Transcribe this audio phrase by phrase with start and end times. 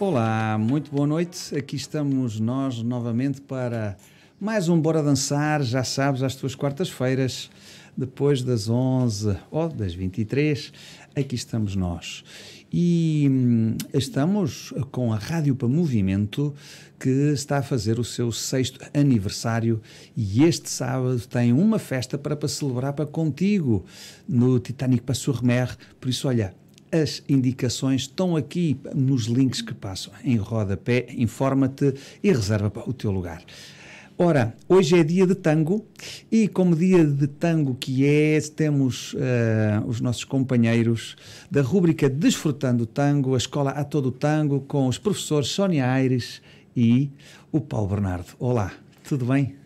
[0.00, 1.54] Olá, muito boa noite.
[1.54, 3.98] Aqui estamos nós novamente para
[4.40, 7.50] mais um Bora Dançar, já sabes, às tuas quartas-feiras,
[7.94, 10.72] depois das 11 ou das 23,
[11.14, 12.24] aqui estamos nós.
[12.72, 16.54] E hum, estamos com a Rádio para Movimento,
[16.98, 19.82] que está a fazer o seu sexto aniversário
[20.16, 23.84] e este sábado tem uma festa para, para celebrar para contigo
[24.26, 25.76] no Titanic Passourmer.
[26.00, 26.54] Por isso, olha,
[26.92, 31.06] as indicações estão aqui nos links que passam em rodapé.
[31.16, 33.42] Informa-te e reserva o teu lugar.
[34.22, 35.82] Ora, hoje é dia de tango
[36.30, 39.18] e, como dia de tango que é, temos uh,
[39.86, 41.16] os nossos companheiros
[41.50, 46.42] da rúbrica Desfrutando o Tango, a Escola a Todo Tango, com os professores Sónia Aires
[46.76, 47.10] e
[47.50, 48.34] o Paulo Bernardo.
[48.38, 48.72] Olá,
[49.08, 49.59] tudo bem?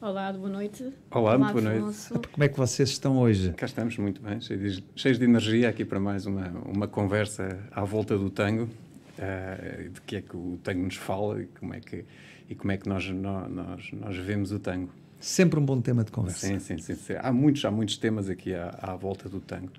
[0.00, 0.84] Olá, boa noite.
[1.10, 2.08] Olá, Olá boa noite.
[2.30, 3.52] Como é que vocês estão hoje?
[3.54, 7.58] Cá estamos muito bem, cheios de, cheios de energia aqui para mais uma, uma conversa
[7.72, 11.74] à volta do tango, uh, de que é que o tango nos fala e como
[11.74, 12.04] é que,
[12.48, 14.92] e como é que nós, nós, nós vemos o tango.
[15.18, 16.46] Sempre um bom tema de conversa.
[16.46, 16.94] Sim, sim, sim.
[16.94, 17.14] sim.
[17.18, 19.72] Há, muitos, há muitos temas aqui à, à volta do tango.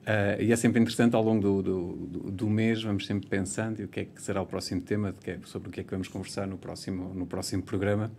[0.00, 3.84] Uh, e é sempre interessante ao longo do, do, do, mês, vamos sempre pensando e
[3.84, 5.90] o que é que será o próximo tema, que é, sobre o que é que
[5.92, 8.10] vamos conversar no próximo, no próximo programa.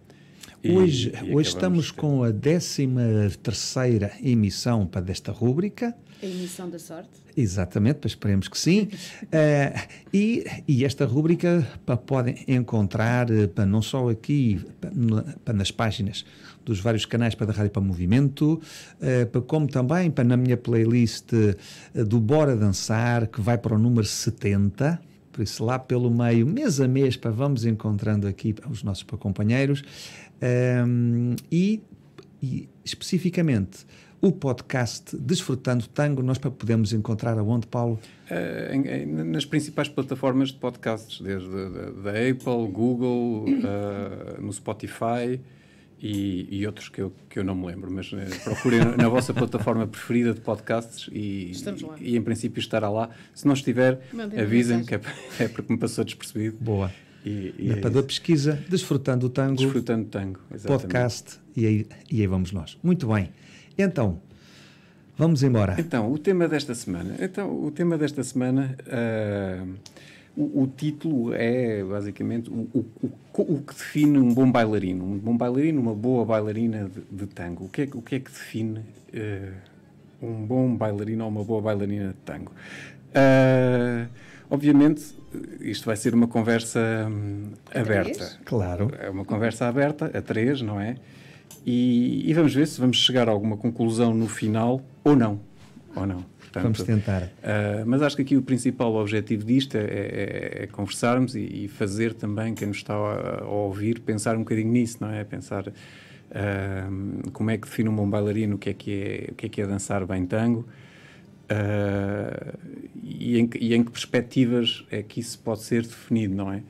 [0.63, 2.87] E, hoje e hoje estamos com a 13
[3.41, 5.95] terceira emissão para desta rúbrica.
[6.21, 7.09] A emissão da sorte.
[7.35, 8.87] Exatamente, esperemos que sim.
[9.23, 14.61] uh, e, e, esta rúbrica para, podem encontrar uh, para não só aqui,
[15.43, 16.23] para, nas páginas
[16.63, 18.61] dos vários canais para da Rádio para Movimento,
[19.01, 21.31] uh, para, como também para na minha playlist
[21.95, 26.79] do Bora Dançar, que vai para o número 70 por isso lá pelo meio, mês
[26.79, 29.83] a mês, para vamos encontrando aqui os nossos companheiros
[30.87, 31.81] um, e,
[32.41, 33.85] e, especificamente
[34.21, 37.99] o podcast Desfrutando Tango, nós podemos encontrar aonde, Paulo?
[38.29, 41.49] Uh, em, em, nas principais plataformas de podcasts, desde
[42.03, 45.39] da Apple, Google, uh, no Spotify
[46.01, 49.33] e, e, outros que eu, que eu não me lembro, mas uh, procurem na, vossa
[49.33, 51.51] plataforma preferida de podcasts e,
[51.99, 53.09] e, em princípio estará lá.
[53.35, 54.01] Se não estiver,
[54.37, 55.01] avisem-me que é,
[55.39, 56.57] é porque me passou despercebido.
[56.59, 56.91] Boa.
[57.23, 59.55] E, e é da pesquisa Desfrutando o Tango.
[59.55, 60.81] Desfrutando o Tango, exatamente.
[60.81, 62.77] Podcast, e aí, e aí vamos nós.
[62.81, 63.29] Muito bem.
[63.77, 64.19] Então,
[65.15, 65.75] vamos embora.
[65.77, 67.15] Então, o tema desta semana.
[67.19, 69.75] Então, o tema desta semana, uh,
[70.35, 72.85] o, o, título é basicamente o, o,
[73.33, 75.03] o, que define um bom bailarino.
[75.03, 77.65] Um bom bailarino, uma boa bailarina de, de tango.
[77.65, 81.61] O que, é, o que é que define uh, um bom bailarino ou uma boa
[81.61, 82.51] bailarina de tango?
[83.11, 84.09] Uh,
[84.49, 85.03] obviamente,
[85.59, 88.39] isto vai ser uma conversa hum, aberta.
[88.45, 88.91] Claro.
[88.99, 90.95] É uma conversa aberta, a três, não é?
[91.65, 95.39] E, e, vamos ver se vamos chegar a alguma conclusão no final ou não.
[95.95, 96.25] Ou não.
[96.51, 97.23] Portanto, vamos tentar.
[97.23, 101.67] Uh, mas acho que aqui o principal objetivo disto é, é, é conversarmos e, e,
[101.69, 105.23] fazer também quem nos está a, a, ouvir pensar um bocadinho nisso, não é?
[105.23, 109.35] Pensar uh, como é que define um bom bailarino, o que é que é, o
[109.35, 110.67] que é, que é dançar bem tango.
[111.49, 112.57] Uh,
[113.01, 116.61] e, em, e, em, que perspectivas é que isso pode ser definido, não é?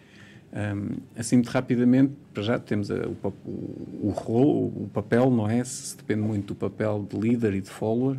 [0.54, 5.50] Um, assim, muito rapidamente, para já temos a, o, o, o rol, o papel, não
[5.50, 5.64] é?
[5.64, 8.18] Se depende muito do papel de líder e de follower,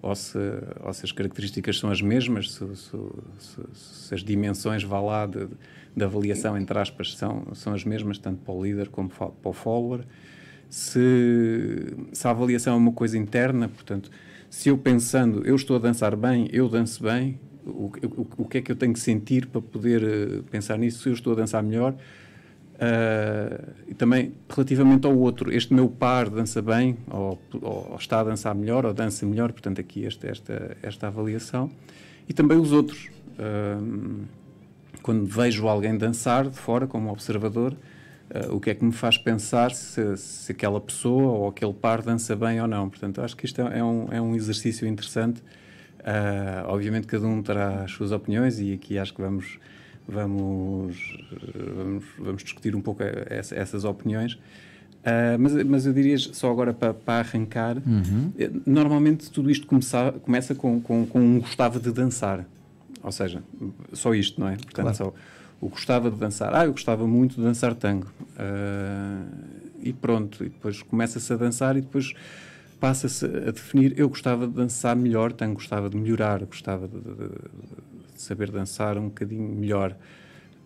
[0.00, 0.38] ou se,
[0.82, 5.48] ou se as características são as mesmas, se, se, se as dimensões, vá lá, de,
[5.96, 9.52] de, avaliação, entre aspas, são, são as mesmas, tanto para o líder como para o
[9.52, 10.04] follower.
[10.68, 14.10] Se, se a avaliação é uma coisa interna, portanto,
[14.50, 18.58] se eu pensando, eu estou a dançar bem, eu danço bem, o, o, o que
[18.58, 21.36] é que eu tenho que sentir para poder uh, pensar nisso, se eu estou a
[21.36, 21.94] dançar melhor?
[22.78, 28.24] Uh, e também relativamente ao outro, este meu par dança bem, ou, ou, está a
[28.24, 31.70] dançar melhor, ou dança melhor, portanto, aqui esta, esta, esta avaliação.
[32.28, 33.10] E também os outros.
[33.30, 34.24] Uh,
[35.02, 39.18] quando vejo alguém dançar de fora, como observador, uh, o que é que me faz
[39.18, 42.88] pensar se, se, aquela pessoa ou aquele par dança bem ou não.
[42.88, 45.42] Portanto, acho que isto é, é um, é um exercício interessante.
[46.66, 49.58] Obviamente, cada um terá as suas opiniões e aqui acho que vamos,
[50.08, 50.96] vamos,
[51.76, 54.34] vamos, vamos discutir um pouco essa, essas opiniões.
[54.98, 58.32] Uh, mas, mas eu diria só agora para, para arrancar, uhum.
[58.66, 62.44] normalmente tudo isto começa, começa com, com, com um gostava de dançar.
[63.02, 63.42] Ou seja,
[63.92, 64.56] só isto, não é?
[64.56, 64.96] Portanto, claro.
[64.96, 65.14] só,
[65.60, 66.54] o gostava de dançar.
[66.54, 68.06] Ah, eu gostava muito de dançar tango.
[68.34, 69.24] Uh,
[69.82, 72.12] e pronto, e depois começa-se a dançar e depois
[72.80, 73.94] passa-se a definir.
[73.96, 77.87] Eu gostava de dançar melhor, tango gostava de melhorar, gostava de, de, de
[78.20, 79.96] saber dançar um bocadinho melhor.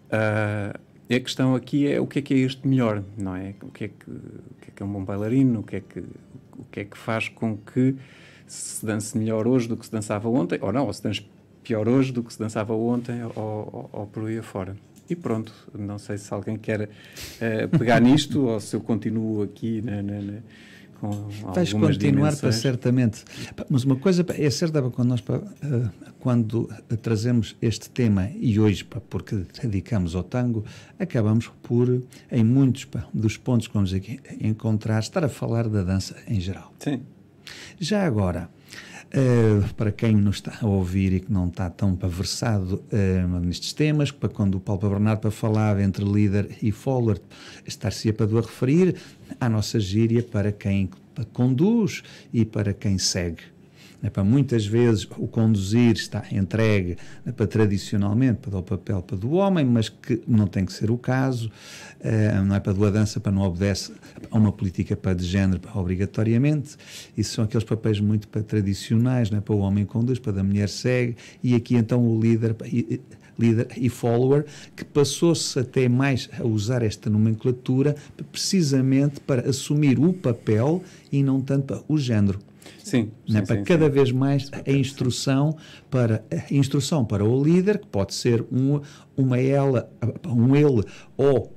[0.06, 0.78] Uh,
[1.14, 3.54] a questão aqui é o que é que é este melhor, não é?
[3.62, 5.80] O que é que, o que, é, que é um bom bailarino, o que, é
[5.80, 7.96] que, o que é que faz com que
[8.46, 11.22] se dance melhor hoje do que se dançava ontem, ou não, ou se dance
[11.62, 14.76] pior hoje do que se dançava ontem ou, ou, ou por aí afora.
[15.08, 19.80] e pronto, não sei se alguém quer uh, pegar nisto ou se eu continuo aqui
[19.82, 20.38] na, na, na
[21.02, 21.10] com
[21.52, 23.24] Vais continuar para certamente.
[23.68, 25.88] Mas uma coisa é certa quando nós eh,
[26.20, 26.70] quando
[27.02, 30.64] trazemos este tema e hoje porque dedicamos ao tango,
[31.00, 32.00] acabamos por
[32.30, 36.72] em muitos dos pontos que vamos aqui encontrar estar a falar da dança em geral.
[36.78, 37.00] Sim.
[37.80, 38.48] Já agora,
[39.14, 43.74] Uh, para quem nos está a ouvir e que não está tão versado uh, nestes
[43.74, 47.20] temas, para quando o Paulo Bernardo falava entre líder e follower,
[47.66, 48.96] estar-se a para referir
[49.38, 50.88] à nossa gíria para quem
[51.34, 53.51] conduz e para quem segue.
[54.02, 59.16] É para muitas vezes o conduzir está entregue é para tradicionalmente para o papel para
[59.16, 61.50] do homem, mas que não tem que ser o caso,
[62.00, 63.92] é, não é para do dança para não obedece
[64.30, 66.76] a uma política para de género obrigatoriamente.
[67.16, 70.44] Isso são aqueles papéis muito para tradicionais, não é para o homem conduz, para a
[70.44, 72.56] mulher segue e aqui então o líder
[73.38, 74.44] líder e follower,
[74.76, 77.96] que passou-se até mais a usar esta nomenclatura
[78.30, 82.38] precisamente para assumir o papel e não tanto o género.
[82.78, 83.90] Sim, sim, sim para sim, cada sim.
[83.90, 85.56] vez mais a instrução
[85.90, 88.80] para a instrução para o líder que pode ser um,
[89.16, 89.90] uma ela
[90.26, 90.84] um ele
[91.16, 91.52] ou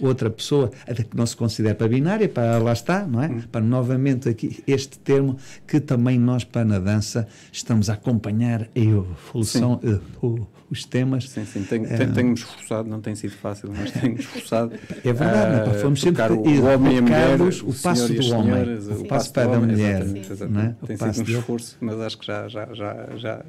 [0.00, 3.28] outra pessoa que não se considera para binária, para lá está, não é?
[3.28, 3.42] Hum.
[3.50, 5.36] Para novamente aqui este termo
[5.66, 9.80] que também nós para na dança estamos a acompanhar a evolução,
[10.22, 11.28] uh, os temas.
[11.28, 14.72] Sim, sim, tenho, uh, tenho-me esforçado, não tem sido fácil, mas tenho-me esforçado.
[15.04, 18.78] É verdade, uh, fomos sempre o, o homem e a mulher, o, passo do homem,
[19.00, 20.02] o, passo para a mulher.
[20.02, 20.76] Exatamente.
[20.82, 20.96] É?
[20.96, 22.68] Tem sido um esforço, mas acho que já, já,
[23.16, 23.44] já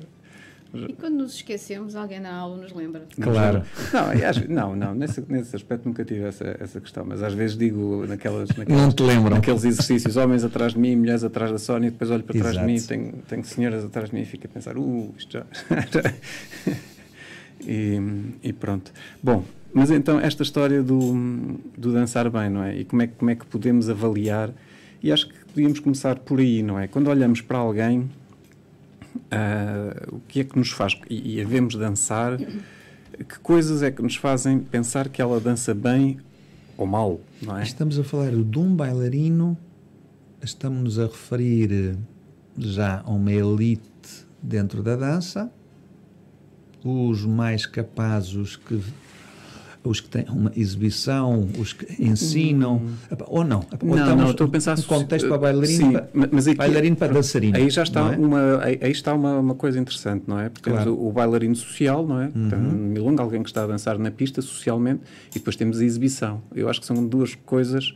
[0.74, 3.04] e quando nos esquecemos, alguém na aula nos lembra.
[3.20, 3.64] Claro.
[4.48, 8.06] Não, não, não nesse, nesse aspecto nunca tive essa, essa questão, mas às vezes digo
[8.08, 9.36] naquelas, naquelas, não te lembram.
[9.36, 12.56] naqueles exercícios, homens atrás de mim, mulheres atrás da Sónia, e depois olho para trás
[12.56, 12.68] Exato.
[12.68, 15.46] de mim, tenho, tenho senhoras atrás de mim e fico a pensar, uh, isto já.
[17.62, 18.00] e,
[18.44, 18.92] e pronto.
[19.22, 19.44] Bom,
[19.74, 21.14] mas então esta história do,
[21.78, 22.78] do dançar bem, não é?
[22.78, 24.52] E como é, como é que podemos avaliar?
[25.02, 26.88] E acho que podíamos começar por aí, não é?
[26.88, 28.10] Quando olhamos para alguém
[29.16, 34.02] Uh, o que é que nos faz, e, e havemos dançar, que coisas é que
[34.02, 36.20] nos fazem pensar que ela dança bem
[36.78, 37.64] ou mal, não é?
[37.64, 39.58] Estamos a falar de um bailarino,
[40.42, 41.98] estamos a referir
[42.58, 45.52] já a uma elite dentro da dança,
[46.84, 48.82] os mais capazes que
[49.90, 52.96] os que têm uma exibição, os que ensinam, hum.
[53.26, 53.66] ou não?
[53.82, 54.78] Ou não, não, estou a pensar...
[54.78, 57.58] Um contexto para bailarino, sim, para, mas aqui, bailarino para dançarino.
[57.58, 58.18] Aí já está, é?
[58.18, 60.50] uma, aí, aí, está uma, uma coisa interessante, não é?
[60.50, 60.86] Porque claro.
[60.86, 62.26] temos o, o, bailarino social, não é?
[62.26, 62.46] Uhum.
[62.46, 65.02] Então, milonga, alguém que está a dançar na pista socialmente,
[65.32, 66.40] e depois temos a exibição.
[66.54, 67.96] Eu acho que são duas coisas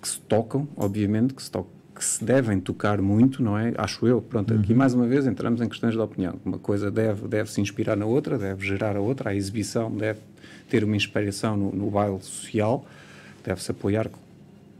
[0.00, 3.72] que se tocam, obviamente, que se tocam que se devem tocar muito, não é?
[3.78, 4.20] Acho eu.
[4.20, 4.78] Pronto, aqui uhum.
[4.78, 6.34] mais uma vez entramos em questões de opinião.
[6.44, 10.18] Uma coisa deve, deve se inspirar na outra, deve gerar a outra, a exibição deve
[10.68, 12.86] ter uma inspiração no, no baile social,
[13.44, 14.10] deve-se apoiar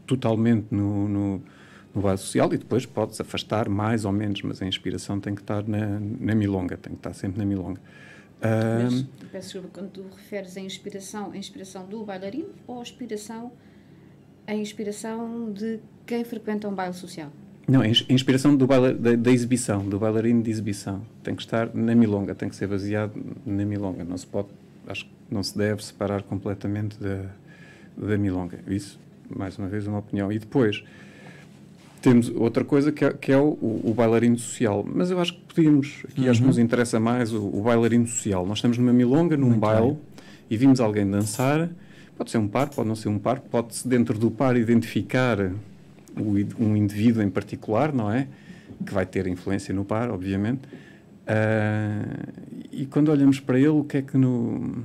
[0.05, 1.43] totalmente no, no,
[1.93, 5.41] no baile social e depois pode-se afastar mais ou menos, mas a inspiração tem que
[5.41, 7.79] estar na, na milonga, tem que estar sempre na milonga.
[8.41, 13.51] Mas, peço desculpa, quando tu referes a inspiração, a inspiração do bailarino ou a inspiração,
[14.45, 17.31] a inspiração de quem frequenta um baile social?
[17.67, 21.01] Não, a inspiração do baila, da, da, exibição, do bailarino de exibição.
[21.23, 24.03] Tem que estar na milonga, tem que ser baseado na milonga.
[24.03, 24.49] Não se pode,
[24.87, 27.25] acho que não se deve separar completamente da,
[27.97, 28.59] da milonga.
[28.67, 30.31] Isso, mais uma vez, uma opinião.
[30.31, 30.83] E depois,
[32.01, 34.85] temos outra coisa que é, que é o, o, bailarino social.
[34.87, 36.29] Mas eu acho que podíamos, aqui uhum.
[36.29, 38.45] acho que nos interessa mais o, o, bailarino social.
[38.45, 39.97] Nós estamos numa milonga, num Muito baile, bem.
[40.49, 41.69] e vimos alguém dançar.
[42.15, 45.51] Pode ser um par, pode não ser um par, pode-se dentro do par identificar
[46.15, 48.27] o, um indivíduo em particular, não é?
[48.85, 50.61] Que vai ter influência no par, obviamente.
[51.25, 54.75] Uh, e quando olhamos para ele, o que é que no,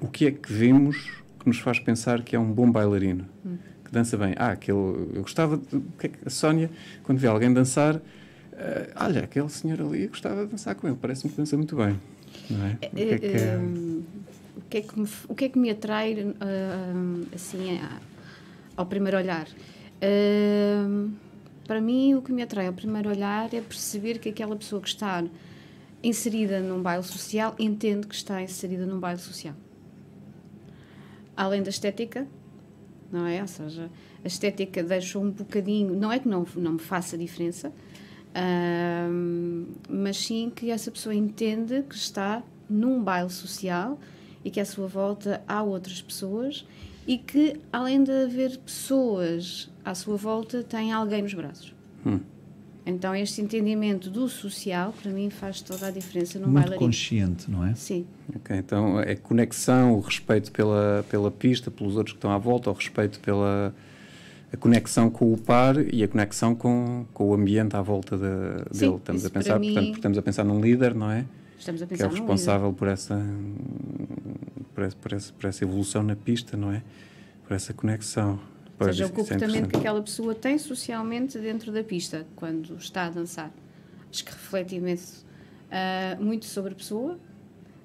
[0.00, 3.56] o que é que vemos que nos faz pensar que é um bom bailarino, hum.
[3.84, 4.34] que dança bem?
[4.36, 4.78] Ah, aquele,
[5.14, 6.70] eu gostava, de, que é a Sónia,
[7.02, 8.00] quando vê alguém dançar, uh,
[8.96, 11.98] olha, aquele senhor ali, eu gostava de dançar com ele, parece-me que dança muito bem.
[12.48, 12.72] Não é?
[12.74, 13.56] O que é que, é...
[13.56, 17.80] o que, é que, me, o que, é que me atrai uh, assim
[18.76, 19.48] ao primeiro olhar?
[19.48, 21.10] Uh,
[21.66, 24.88] para mim, o que me atrai ao primeiro olhar é perceber que aquela pessoa que
[24.88, 25.24] está
[26.02, 29.54] inserida num baile social entende que está inserida num baile social
[31.40, 32.26] além da estética,
[33.10, 33.40] não é?
[33.40, 33.90] Ou seja,
[34.22, 37.72] a estética deixa um bocadinho, não é que não, não me faça diferença,
[39.88, 43.98] mas sim que essa pessoa entende que está num baile social
[44.44, 46.66] e que à sua volta há outras pessoas
[47.06, 51.74] e que, além de haver pessoas à sua volta, tem alguém nos braços.
[52.04, 52.20] Hum.
[52.86, 56.80] Então, este entendimento do social, para mim, faz toda a diferença no Muito bailarino.
[56.86, 57.74] consciente, não é?
[57.74, 58.06] Sim.
[58.34, 62.70] Ok, então é conexão, o respeito pela, pela pista, pelos outros que estão à volta,
[62.70, 63.74] o respeito pela
[64.52, 68.76] a conexão com o par e a conexão com, com o ambiente à volta de,
[68.76, 68.96] Sim, dele.
[68.96, 71.24] Estamos a pensar, mim- portanto, estamos a pensar num líder, não é?
[71.56, 73.22] Estamos a Que é pensar o responsável por essa,
[74.74, 76.82] por, esse- por, esse- por essa evolução na pista, não é?
[77.46, 78.40] Por essa conexão.
[78.80, 78.84] Líder.
[78.84, 82.76] Ou Pois, seja, o é comportamento que aquela pessoa tem socialmente dentro da pista, quando
[82.76, 83.52] está a dançar.
[84.10, 85.24] Acho que reflete imenso,
[85.70, 87.18] ah, muito sobre a pessoa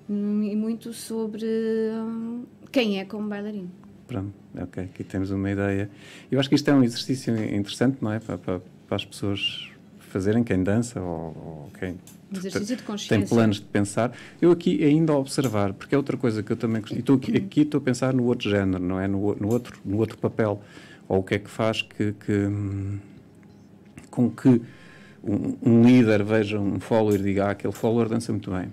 [0.10, 3.72] e muito sobre hum, quem é como bailarino.
[4.08, 5.90] Pronto, ok, aqui temos uma ideia.
[6.32, 8.20] Eu acho que isto é um exercício interessante, não é?
[8.20, 9.70] Para, para, para as pessoas
[10.16, 11.98] fazerem, quem dança ou, ou quem
[12.32, 14.16] Um tem planos de pensar.
[14.42, 16.96] Eu aqui ainda a observar, porque é outra coisa que eu também gosto.
[16.96, 19.08] E estou aqui, aqui estou a pensar no outro género, não é?
[19.08, 20.62] No, no, outro, no outro papel.
[21.08, 22.50] Ou o que é que faz que, que,
[24.10, 24.62] com que
[25.24, 28.72] um, um líder veja um follower e diga ah, aquele follower dança muito bem.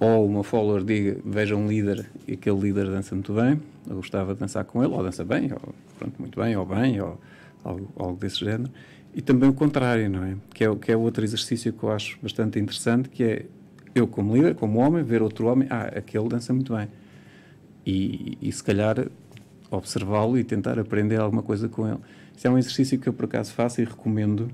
[0.00, 4.34] Ou uma follower diga, veja um líder e aquele líder dança muito bem, eu gostava
[4.34, 7.20] de dançar com ele, ou dança bem, ou pronto, muito bem, ou bem, ou
[7.62, 8.70] algo, algo desse género.
[9.14, 10.36] E também o contrário, não é?
[10.52, 10.74] Que, é?
[10.74, 13.46] que é outro exercício que eu acho bastante interessante, que é
[13.94, 16.88] eu como líder, como homem, ver outro homem, ah, aquele dança muito bem.
[17.86, 19.06] E, e se calhar
[19.76, 21.98] observá-lo e tentar aprender alguma coisa com ele.
[22.36, 24.50] Isso é um exercício que eu por acaso faço e recomendo,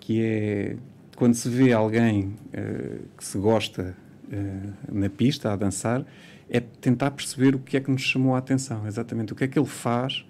[0.00, 0.76] que é
[1.16, 3.96] quando se vê alguém eh, que se gosta
[4.30, 6.04] eh, na pista a dançar,
[6.48, 9.48] é tentar perceber o que é que nos chamou a atenção, exatamente o que é
[9.48, 10.24] que ele faz,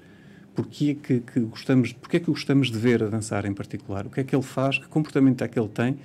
[0.54, 4.06] porque é que, que gostamos, porque é que gostamos de ver a dançar em particular,
[4.06, 5.96] o que é que ele faz, que comportamento é que ele tem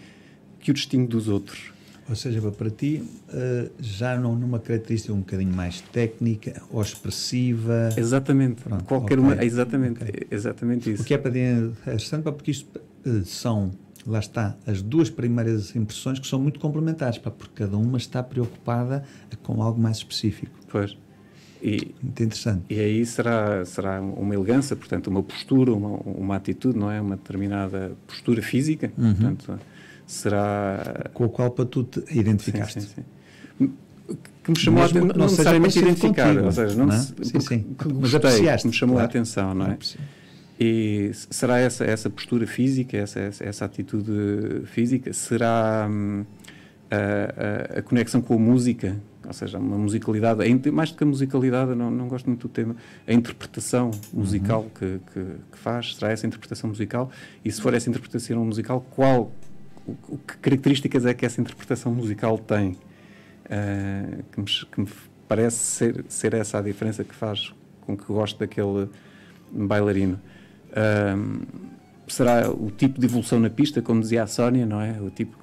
[0.59, 1.71] que o distingue dos outros.
[2.09, 7.89] Ou seja, para ti, eh, já não numa característica um bocadinho mais técnica ou expressiva,
[7.95, 10.27] Exatamente, Pronto, qualquer ok, uma, exatamente, ok.
[10.31, 11.03] exatamente isso.
[11.03, 13.71] o que é para ti é interessante, porque isto eh, são,
[14.07, 19.03] lá está, as duas primeiras impressões que são muito complementares, porque cada uma está preocupada
[19.43, 20.51] com algo mais específico.
[20.67, 20.97] Pois.
[21.61, 22.63] E, Muito interessante.
[22.69, 26.99] E aí será, será uma elegância, portanto, uma postura, uma, uma atitude, não é?
[27.01, 29.13] Uma determinada postura física, Uhum.
[29.13, 29.59] portanto,
[30.09, 31.09] será...
[31.13, 32.81] Com o qual para tu te identificaste.
[32.81, 33.03] Sim, sim,
[33.59, 33.71] sim.
[34.43, 36.97] Que me chamou a atenção, não não necessariamente identificar, contigo, ou seja, não, não é?
[36.97, 37.59] se- Sim, sim.
[37.77, 39.09] que Mas gostei, apreciaste, me chamou a claro.
[39.11, 39.77] atenção, não é?
[40.59, 45.13] E será essa, essa postura física, essa, essa, essa atitude física?
[45.13, 46.25] Será hum,
[46.89, 48.97] a, a- a conexão com a música?
[49.27, 52.51] Ou seja, uma musicalidade, a mais do que a musicalidade, não, não gosto muito do
[52.51, 52.75] tema,
[53.07, 57.11] a interpretação musical que, que, que faz, será essa interpretação musical?
[57.45, 59.31] E se for essa interpretação musical, qual,
[60.07, 62.77] o, que características é que essa interpretação musical tem?
[63.49, 64.87] Ah, que, me, que me
[65.27, 68.89] parece ser, ser essa a diferença que faz com que gosto daquele
[69.51, 70.19] bailarino.
[70.75, 71.41] Ahm,
[72.07, 74.99] será o tipo de evolução na pista, como dizia a Sónia, não é?
[75.01, 75.37] O tipo,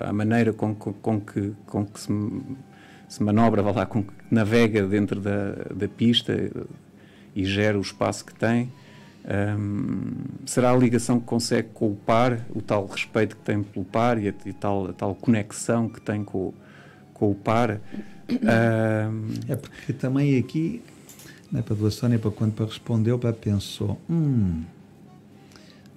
[0.00, 2.08] a maneira com, com, com que, com que se,
[3.08, 6.34] se manobra, vá lá, com que navega dentro da, da pista
[7.34, 8.72] e gera o espaço que tem.
[9.32, 13.84] Ahm, será a ligação que consegue com o par, o tal respeito que tem pelo
[13.84, 16.54] par e a, e tal, a tal conexão que tem com, o-
[17.14, 17.80] com o par.
[18.42, 20.82] Ahm, É porque também aqui,
[21.52, 24.64] não é para a Sónia, para quando para respondeu, para pensou, hum,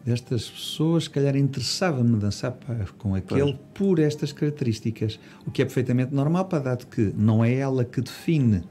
[0.06, 5.66] destas pessoas, se calhar interessava-me dançar pá, com aquele por estas características, o que é
[5.66, 8.62] perfeitamente normal, para dado que não é ela que define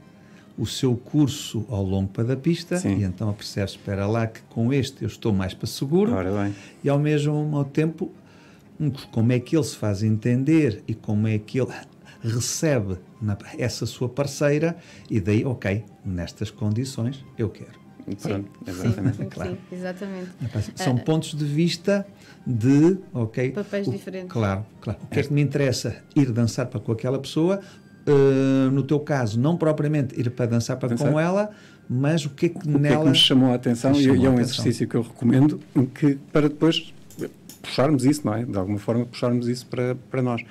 [0.57, 2.97] o seu curso ao longo para da pista, Sim.
[2.99, 6.55] e então percebe espera lá que com este eu estou mais para seguro, ora bem.
[6.83, 8.11] e ao mesmo tempo
[8.79, 11.71] hum, como é que ele se faz entender e como é que ele
[12.21, 14.77] recebe na- essa sua parceira
[15.09, 17.81] e daí, ok, nestas condições eu quero.
[18.21, 19.17] Pronto, Sim, exatamente.
[19.17, 19.51] sim, claro.
[19.51, 20.29] sim, exatamente.
[20.75, 22.05] São pontos de vista
[22.45, 24.29] de, ok, Papéis o- diferentes.
[24.31, 24.99] Claro, claro.
[25.03, 26.03] O que é que me interessa?
[26.15, 27.61] Ir dançar para com aquela pessoa,
[28.07, 31.11] uh, no teu caso, não propriamente ir para dançar para Dançar.
[31.11, 31.49] com ela,
[31.89, 33.09] mas o que é que O que é que nela...
[33.09, 35.59] nos chamou a atenção e, chamou e é a um exercício que eu recomendo
[35.93, 36.93] que, para depois
[37.61, 38.43] puxarmos isso, não é?
[38.45, 40.41] De alguma forma puxarmos isso para, para nós.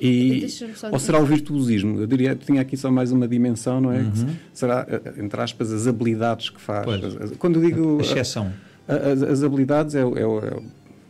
[0.00, 0.46] E,
[0.92, 1.98] ou será o virtuosismo?
[2.00, 3.98] Eu diria que tinha aqui só mais uma dimensão, não é?
[3.98, 4.28] Uhum.
[4.52, 6.84] Será, eh, entre aspas, as habilidades que faz.
[6.84, 7.32] Pois.
[7.36, 8.52] Quando eu digo a exceção.
[8.86, 10.56] a- As, as habilidades é, o- é é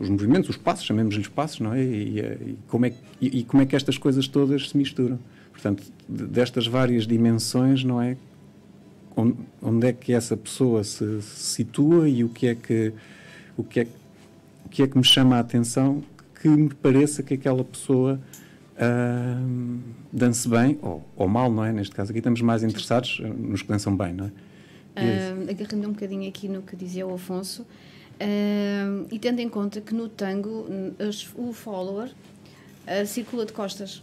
[0.00, 1.82] os movimentos, os passos, chamemos-lhes passos, não é?
[1.82, 5.18] E, e- e como é e, e como é que estas coisas todas se misturam.
[5.60, 8.16] Portanto, de- destas várias dimensões, não é?
[9.16, 12.92] Onde, onde é que essa pessoa se, se situa e o que é que
[13.56, 13.90] o que é, que-
[14.64, 16.04] o que é que me chama a atenção
[16.40, 18.20] que me pareça que aquela pessoa
[18.78, 19.78] ahm,
[20.12, 21.72] dance bem ou, ou mal, não é?
[21.72, 24.30] Neste caso aqui estamos mais interessados nos que dançam bem, não é?
[24.94, 27.66] Ah, agarrando um bocadinho aqui no que dizia o Afonso,
[28.20, 30.66] Uh, e tendo em conta que no tango
[31.36, 34.02] o follower uh, circula de costas.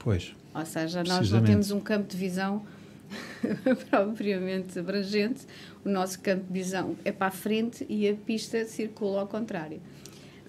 [0.00, 0.34] Pois.
[0.54, 2.62] Ou seja, nós não temos um campo de visão
[3.90, 5.46] propriamente abrangente,
[5.84, 9.80] o nosso campo de visão é para a frente e a pista circula ao contrário.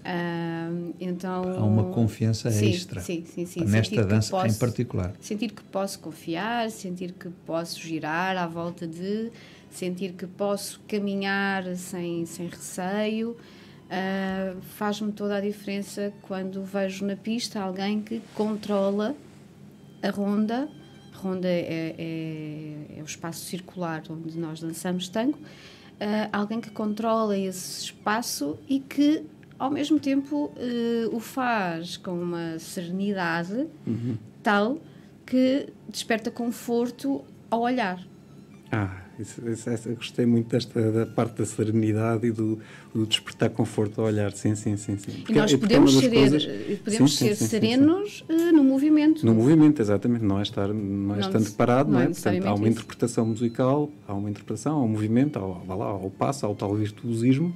[0.02, 5.14] Uh, então, Há uma confiança sim, extra sim, sim, nesta dança posso, em particular.
[5.20, 9.32] Sentir que posso confiar, sentir que posso girar à volta de,
[9.70, 13.38] sentir que posso caminhar sem, sem receio.
[13.92, 19.16] Uh, Faz-me toda a diferença quando vejo na pista alguém que controla
[20.02, 20.70] a ronda.
[21.14, 25.38] A ronda é, é, é o espaço circular onde nós dançamos tango.
[25.38, 29.24] Uh, alguém que controla esse espaço e que
[29.60, 34.18] ao mesmo tempo uh, o faz com uma serenidade uhum.
[34.42, 34.80] tal
[35.24, 38.04] que desperta conforto ao olhar.
[38.72, 42.60] Ah, isso, isso, isso, gostei muito desta da parte da serenidade e do,
[42.94, 44.32] do despertar conforto ao olhar.
[44.32, 44.98] Sim, sim, sim.
[44.98, 45.12] sim.
[45.12, 46.46] Porque, e nós podemos, ser, coisas...
[46.84, 49.26] podemos sim, ser sim, serenos uh, no movimento.
[49.26, 50.24] No movimento, exatamente.
[50.24, 52.10] Não é estar, não é não, estando parado, não, não é?
[52.10, 52.80] Portanto, há uma isso.
[52.80, 56.50] interpretação musical, há uma interpretação, há um movimento, há, há, lá, há o passo, há
[56.50, 57.54] o tal virtuosismo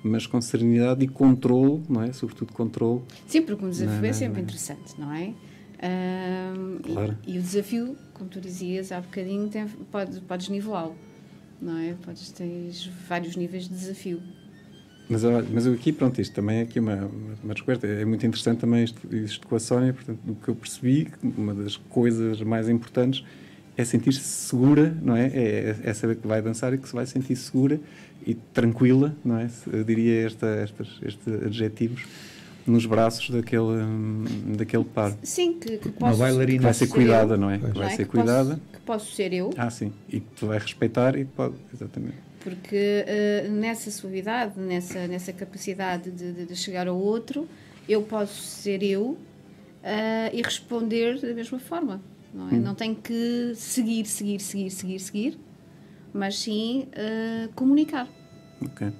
[0.00, 2.12] mas com serenidade e controle, não é?
[2.12, 3.02] Sobretudo controle.
[3.26, 5.34] Sim, porque um desafio é sempre interessante, não é?
[5.78, 7.16] Um, claro.
[7.26, 10.96] E, e, o desafio, como tu dizias há bocadinho, tem, pode, podes nivelá-lo,
[11.62, 11.94] não é?
[12.04, 12.70] Podes ter
[13.08, 14.20] vários níveis de desafio.
[15.08, 17.10] Mas, mas aqui, pronto, isto também é aqui uma,
[17.42, 17.86] uma descoberta.
[17.86, 21.54] É muito interessante também isto, isto com a Sónia, portanto, o que eu percebi, uma
[21.54, 23.24] das coisas mais importantes
[23.74, 25.28] é sentir-se segura, não é?
[25.28, 25.76] é?
[25.82, 27.80] É saber que vai dançar e que se vai sentir segura
[28.26, 29.48] e tranquila, não é?
[29.72, 32.04] Eu diria esta, estas, estes adjetivos
[32.68, 35.16] nos braços daquele, daquele par.
[35.22, 36.58] Sim, que, que posso, Uma bailarina.
[36.58, 37.58] Que vai ser cuidada, não é?
[37.58, 38.50] Que vai ser que cuidada.
[38.50, 39.50] Posso, que posso ser eu.
[39.56, 39.92] Ah, sim.
[40.08, 42.16] E que tu vai respeitar e pode, exatamente.
[42.40, 47.48] Porque uh, nessa suavidade, nessa, nessa capacidade de, de, de, chegar ao outro,
[47.88, 49.18] eu posso ser eu uh,
[50.32, 52.00] e responder da mesma forma.
[52.32, 52.54] Não, é?
[52.54, 52.60] Hum.
[52.60, 55.38] não tenho que seguir, seguir, seguir, seguir, seguir,
[56.12, 58.08] mas sim uh, comunicar.
[58.62, 58.92] Ok.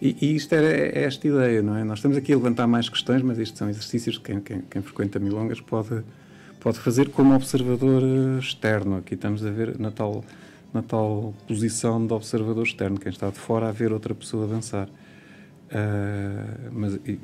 [0.00, 1.84] E, e isto era é esta ideia, não é?
[1.84, 4.82] Nós estamos aqui a levantar mais questões, mas isto são exercícios que quem, quem, quem
[4.82, 6.02] frequenta milongas pode,
[6.58, 8.02] pode fazer como observador
[8.38, 8.96] externo.
[8.96, 10.24] Aqui estamos a ver na tal,
[10.74, 14.88] na tal posição de observador externo, quem está de fora a ver outra pessoa dançar.
[14.88, 17.18] Uh, mas, e,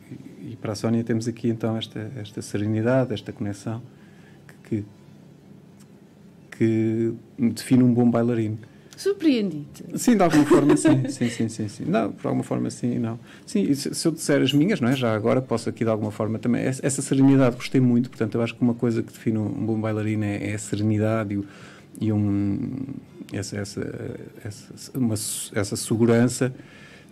[0.53, 3.83] e, para a Sónia temos aqui então esta, esta serenidade, esta conexão
[4.65, 4.85] que,
[6.57, 8.59] que, que define um bom bailarino.
[8.99, 9.97] Surpreendi-te.
[9.97, 11.07] Sim, de alguma forma sim.
[11.09, 11.85] sim, sim, sim, sim.
[11.85, 13.17] Não, por alguma forma sim, não.
[13.47, 14.97] Sim, se, se eu disser as minhas, não é?
[14.97, 16.63] Já agora posso aqui de alguma forma também.
[16.63, 19.81] Essa, essa serenidade gostei muito, portanto, eu acho que uma coisa que define um, bom
[19.81, 21.33] bailarino é, é a serenidade
[22.01, 22.71] e, e um,
[23.33, 26.53] essa, essa, essa, uma, essa segurança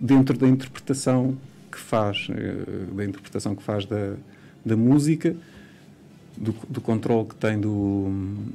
[0.00, 1.38] dentro da interpretação
[1.70, 4.14] que faz, eh, da interpretação que faz da,
[4.64, 5.36] da música
[6.36, 8.08] do, do controle que tem do,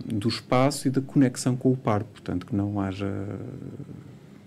[0.06, 3.10] do espaço e da conexão com o par, portanto, que não haja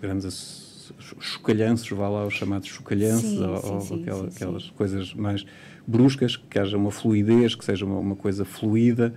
[0.00, 5.14] grandes chocalhanços, vá lá, os chamados chocalhanços, sim, ou, sim, ou aquela, sim, aquelas coisas
[5.14, 5.44] mais
[5.86, 9.14] bruscas, que haja uma fluidez, que seja uma, uma coisa fluida,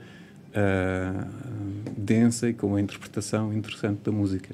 [0.50, 1.28] uh,
[1.98, 4.54] densa e com uma interpretação interessante da música.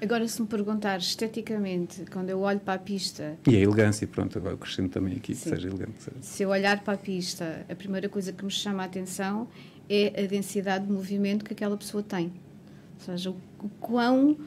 [0.00, 3.36] Agora, se me perguntar esteticamente, quando eu olho para a pista.
[3.48, 5.50] E a elegância, pronto, agora acrescento também aqui Sim.
[5.50, 5.98] que seja elegante.
[6.20, 9.48] Se eu olhar para a pista, a primeira coisa que me chama a atenção
[9.90, 12.26] é a densidade de movimento que aquela pessoa tem.
[12.26, 14.38] Ou seja, o, o quão uh,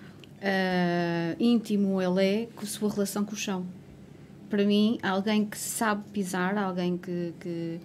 [1.37, 3.65] íntimo ele é com a sua relação com o chão.
[4.49, 7.79] Para mim, alguém que sabe pisar, alguém que, que,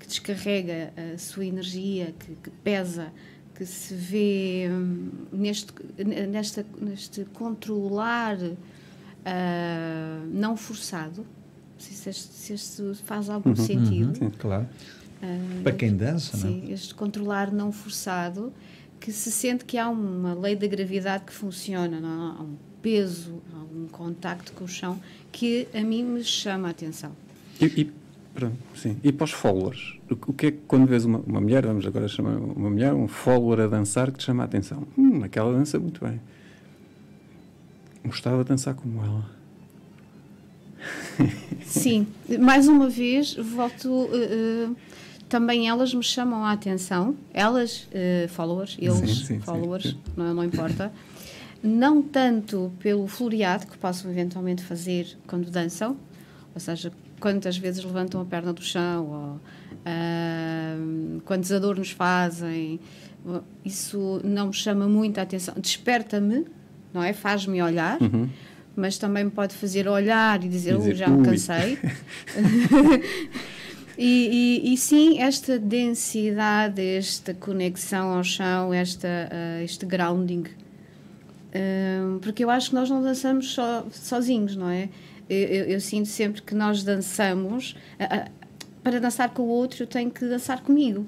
[0.00, 3.12] que descarrega a sua energia, que, que pesa
[3.54, 5.72] que se vê hum, neste,
[6.28, 8.56] nesta, neste controlar uh,
[10.32, 11.24] não forçado,
[11.78, 14.24] se este, se este faz algum uhum, sentido.
[14.24, 14.68] Uhum, claro.
[15.22, 16.72] Uh, Para quem dança, sim, não?
[16.72, 18.52] este controlar não forçado,
[18.98, 22.36] que se sente que há uma lei da gravidade que funciona, não?
[22.36, 26.70] há um peso, há um contacto com o chão que a mim me chama a
[26.70, 27.12] atenção.
[27.60, 27.92] E, e
[28.34, 28.96] Pronto, sim.
[29.02, 29.96] E para os followers?
[30.10, 33.06] O que é que quando vês uma, uma mulher, vamos agora chamar uma mulher, um
[33.06, 34.86] follower a dançar que te chama a atenção?
[34.98, 36.20] Hum, aquela dança muito bem.
[38.04, 39.30] Gostava de dançar como ela.
[41.62, 42.06] Sim,
[42.40, 43.88] mais uma vez, volto.
[43.88, 44.76] Uh, uh,
[45.28, 50.34] também elas me chamam a atenção, elas, uh, followers, eles, sim, sim, followers, sim, não,
[50.34, 50.92] não importa.
[51.62, 55.96] Não tanto pelo floreado que possam eventualmente fazer quando dançam,
[56.54, 56.92] ou seja,
[57.24, 59.40] quantas vezes levantam a perna do chão, ou
[59.80, 62.78] uh, quantos adornos fazem.
[63.64, 65.54] Isso não me chama muita atenção.
[65.56, 66.44] Desperta-me,
[66.92, 67.14] não é?
[67.14, 68.28] Faz-me olhar, uhum.
[68.76, 71.78] mas também me pode fazer olhar e dizer, Dizer, oh, já me cansei.
[73.96, 80.44] e, e, e sim, esta densidade, esta conexão ao chão, esta, ah, este grounding.
[81.54, 84.90] Hum, porque eu acho que nós não dançamos só, sozinhos, não é?
[85.28, 87.76] Eu, eu- eu sinto sempre que nós dançamos.
[88.82, 91.06] para dançar com o outro, eu tenho que dançar comigo.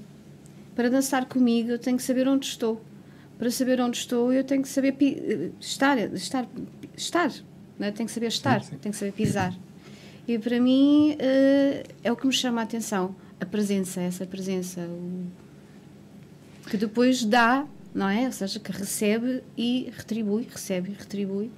[0.75, 2.83] Para dançar comigo, eu tenho que saber onde estou.
[3.39, 6.47] Para saber onde estou, eu tenho que saber eh, estar, estar,
[6.97, 7.31] estar.
[7.79, 7.91] Não é?
[7.93, 8.77] Tenho que saber estar, Sim, sim.
[8.79, 9.55] tenho que saber pisar.
[10.27, 14.81] E para mim eh, é o que me chama a atenção, a presença, essa presença,
[14.81, 15.27] o-
[16.71, 18.25] que depois dá, não é?
[18.27, 21.51] Ou seja, que recebe e retribui, recebe e retribui.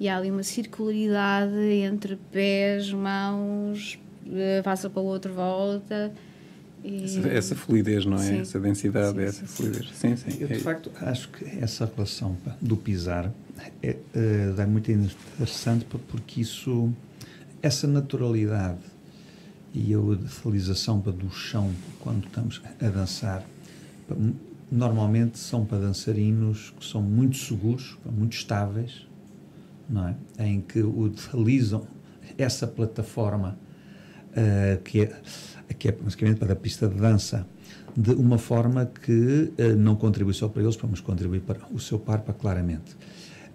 [0.00, 3.98] E há ali uma circularidade entre pés, mãos,
[4.32, 6.10] eh, passa para o outro, volta.
[6.82, 7.04] E...
[7.04, 8.20] Essa, essa fluidez, não é?
[8.20, 8.40] Sim.
[8.40, 9.90] Essa densidade, Sim, essa sim, fluidez.
[9.92, 10.38] Sim, sim.
[10.40, 13.30] Eu, de É- facto, acho que essa relação do pisar
[13.82, 16.90] é, eh, é muito interessante porque isso,
[17.60, 18.78] essa naturalidade
[19.74, 23.44] e a utilização do chão quando estamos a dançar,
[24.72, 29.06] normalmente são para dançarinos que são muito seguros, muito estáveis,
[29.90, 30.16] não é?
[30.38, 31.86] Em que utilizam
[32.38, 33.58] essa plataforma
[34.34, 35.20] eh, que, é,
[35.78, 37.46] que é basicamente para a pista de dança
[37.96, 41.98] de uma forma que eh, não contribui só para eles, mas contribui para o seu
[41.98, 42.96] par, para claramente.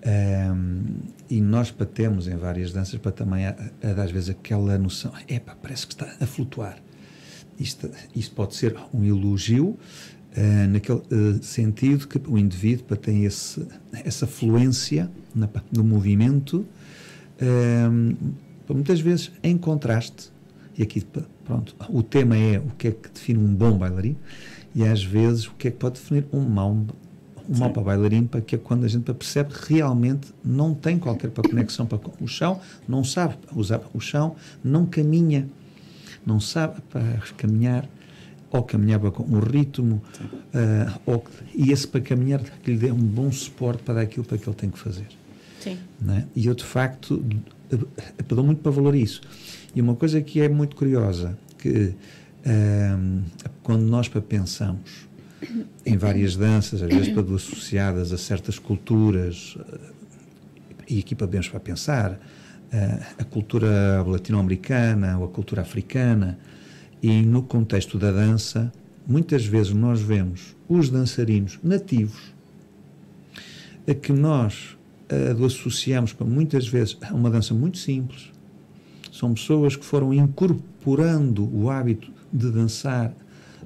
[0.01, 0.83] Ehm,
[1.29, 5.55] e nós batemos em várias danças para também, a, a, às vezes, aquela noção, epá,
[5.55, 6.77] parece que está a flutuar.
[7.57, 9.79] Isto, isto pode ser um elogio,
[10.37, 13.65] eh, naquele eh, sentido que o indivíduo para tem esse,
[14.03, 16.65] essa fluência na, no movimento,
[17.39, 18.15] ehm,
[18.67, 20.33] muitas vezes em contraste,
[20.77, 21.05] e aqui
[21.45, 24.17] pronto, o tema é o que é que define um bom bailarino,
[24.75, 26.71] e às vezes o que é que pode definir um mau,
[27.47, 30.99] um mau para bailarino, para que é quando a gente percebe que realmente não tem
[30.99, 35.47] qualquer para conexão para o chão, não sabe usar o chão, não caminha,
[36.25, 37.87] não sabe para caminhar,
[38.51, 40.01] ou caminhava com um ritmo,
[40.53, 44.37] uh, ou, e esse para caminhar que lhe dê um bom suporte para aquilo para
[44.37, 45.07] que ele tem que fazer.
[45.59, 45.77] Sim.
[45.99, 46.25] Né?
[46.35, 47.23] E eu, de facto,
[48.27, 49.21] dou muito para valor isso.
[49.73, 51.93] E uma coisa que é muito curiosa, que
[52.45, 53.23] um,
[53.63, 55.05] quando nós para pensamos
[55.85, 59.57] em várias danças, às vezes para associadas a certas culturas,
[60.87, 62.19] e aqui podemos para pensar,
[63.17, 66.37] a cultura latino-americana ou a cultura africana,
[67.05, 68.73] e no contexto da dança,
[69.05, 72.33] muitas vezes nós vemos os dançarinos nativos
[73.87, 74.75] a que nós
[75.11, 78.31] uh, associamos para muitas vezes a uma dança muito simples.
[79.11, 83.13] São pessoas que foram incorporando o hábito de dançar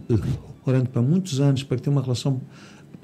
[0.10, 0.21] uh,
[0.65, 2.41] durante para muitos anos para ter uma relação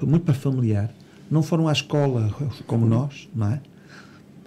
[0.02, 0.92] muito para familiar.
[1.30, 2.30] Não foram à escola
[2.66, 3.60] como nós, não é?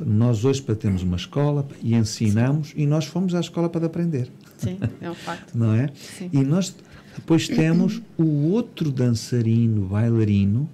[0.05, 4.29] Nós hoje para termos uma escola e ensinamos e nós fomos à escola para aprender.
[4.59, 5.57] Sim, é um facto.
[5.57, 5.89] Não é?
[5.95, 6.29] Sim.
[6.31, 6.75] E nós
[7.15, 10.69] depois temos o outro dançarino, bailarino,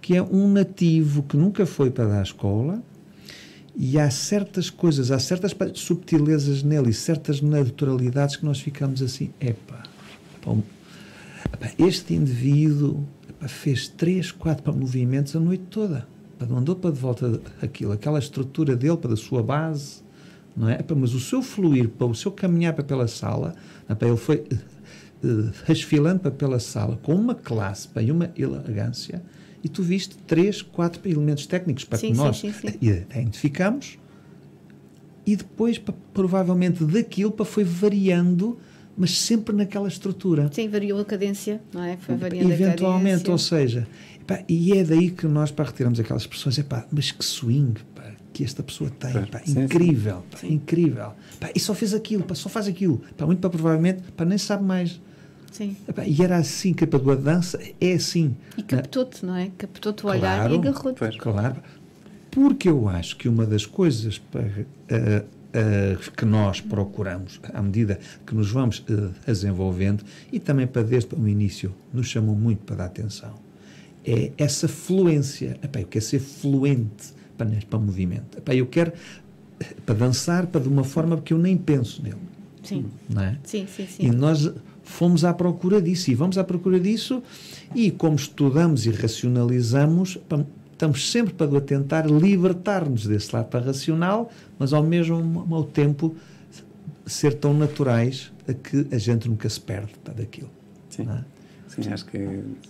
[0.00, 2.82] que é um nativo que nunca foi para a escola
[3.74, 9.30] e há certas coisas, há certas subtilezas nele e certas naturalidades que nós ficamos assim,
[9.40, 9.82] epá,
[11.78, 16.06] este indivíduo epá, fez três, quatro movimentos a noite toda,
[16.40, 20.05] epá, andou para de volta aquilo, aquela estrutura dele, para a sua base,
[20.56, 20.78] não é?
[20.96, 23.54] Mas o seu fluir, para o seu caminhar para pela sala,
[24.00, 24.44] ele foi
[25.22, 29.22] uh, desfilando para pela sala com uma classe e uma elegância
[29.62, 33.98] e tu viste três, quatro elementos técnicos para sim, que nós sim, sim, identificamos
[35.26, 35.80] e depois
[36.14, 38.58] provavelmente daquilo para foi variando
[38.96, 41.96] mas sempre naquela estrutura sim, variou a cadência não é?
[41.96, 43.32] foi variando eventualmente, a cadência.
[43.32, 43.88] ou seja
[44.20, 47.74] epá, e é daí que nós para retiramos aquelas expressões epá, mas que swing
[48.36, 50.48] que esta pessoa tem, pá, sim, incrível, sim.
[50.48, 54.26] Pá, incrível pá, e só fez aquilo, pá, só faz aquilo pá, muito provavelmente pá,
[54.26, 55.00] nem sabe mais
[55.50, 55.74] Sim.
[56.04, 58.36] E era assim que a tua dança é assim.
[58.58, 59.50] E captou-te, não é?
[59.56, 61.18] Captou-te o olhar claro, e agarrou-te.
[61.18, 61.56] Claro.
[62.30, 67.98] Porque eu acho que uma das coisas para, uh, uh, que nós procuramos, à medida
[68.26, 72.76] que nos vamos uh, desenvolvendo, e também para desde o início nos chamam muito para
[72.76, 73.32] dar atenção,
[74.04, 75.58] é essa fluência.
[75.62, 78.38] Epá, eu quero ser fluente para, para movimento.
[78.38, 78.92] Epá, eu quero
[79.84, 82.16] para dançar para de uma forma que eu nem penso nele.
[82.62, 82.86] Sim.
[83.08, 83.38] Não é?
[83.44, 84.06] Sim, sim, sim.
[84.06, 87.22] E nós fomos à procura disso e vamos à procura disso
[87.74, 90.18] e como estudamos e racionalizamos
[90.72, 96.14] estamos sempre para tentar libertar-nos desse lado para racional mas ao mesmo ao tempo
[97.04, 100.50] ser tão naturais a que a gente nunca se perde para daquilo
[100.88, 101.08] Sim.
[101.80, 102.18] Sim, acho que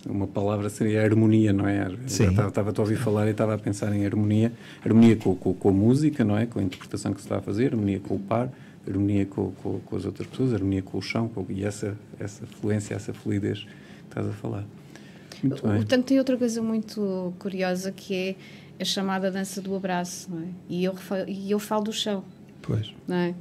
[0.05, 1.87] uma palavra seria harmonia, não é?
[2.05, 4.51] Estava a ouvir falar e estava a pensar em harmonia.
[4.85, 6.45] Harmonia com, com, com, a música, não é?
[6.45, 8.51] Com a interpretação que se está a fazer, harmonia com o par,
[8.85, 12.45] harmonia com, com, com as outras pessoas, harmonia com o chão com, e essa, essa
[12.45, 13.69] fluência, essa fluidez que
[14.09, 14.65] estás a falar.
[15.41, 15.79] Muito bem.
[15.79, 18.35] O tango tem outra coisa muito curiosa que é
[18.79, 20.47] a chamada dança do abraço, não é?
[20.69, 20.95] E eu,
[21.27, 22.23] e eu falo do chão.
[22.67, 22.93] Pois.
[23.07, 23.33] Não é?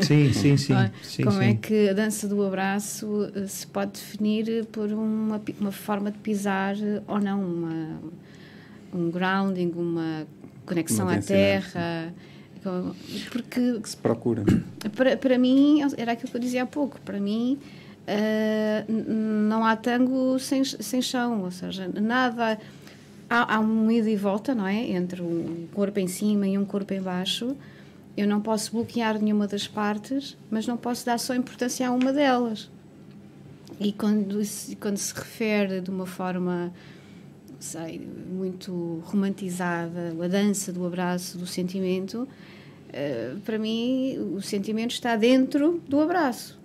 [0.00, 0.72] Sim, sim, sim.
[0.74, 0.90] É?
[1.02, 1.44] sim Como sim.
[1.44, 6.18] é que a dança do abraço eh, se pode definir por uma, uma forma de
[6.18, 6.74] pisar
[7.06, 7.40] ou não?
[7.44, 8.00] Uma,
[8.94, 10.26] um grounding, uma
[10.64, 12.14] conexão uma à terra.
[13.30, 13.78] Porque.
[13.80, 14.42] Que se procura.
[14.96, 17.58] Para, para mim, era aquilo que eu dizia há pouco, para mim.
[18.02, 22.58] Uh, não há tango sem, sem chão, ou seja, nada.
[23.28, 24.90] Há, há um ida e volta, não é?
[24.90, 27.54] Entre um corpo em cima e um corpo em baixo
[28.16, 32.12] eu não posso bloquear nenhuma das partes, mas não posso dar só importância a uma
[32.12, 32.70] delas.
[33.80, 34.40] E quando,
[34.78, 36.72] quando se refere de uma forma,
[37.58, 42.28] sei, muito romantizada, a dança do abraço, do sentimento,
[42.88, 46.60] uh, para mim o sentimento está dentro do abraço,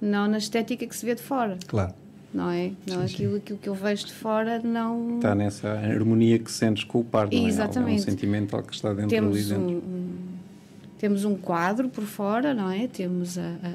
[0.00, 1.56] não na estética que se vê de fora.
[1.66, 1.94] Claro.
[2.34, 2.72] Não é?
[2.86, 5.16] Não sim, aquilo, aquilo que eu vejo de fora não.
[5.16, 7.90] Está nessa harmonia que sentes com o par, não Exatamente.
[7.90, 7.92] é?
[7.92, 9.64] É um sentimento que está dentro Temos ali dentro.
[9.64, 10.31] Um, um,
[11.02, 12.86] temos um quadro por fora, não é?
[12.86, 13.74] Temos a, a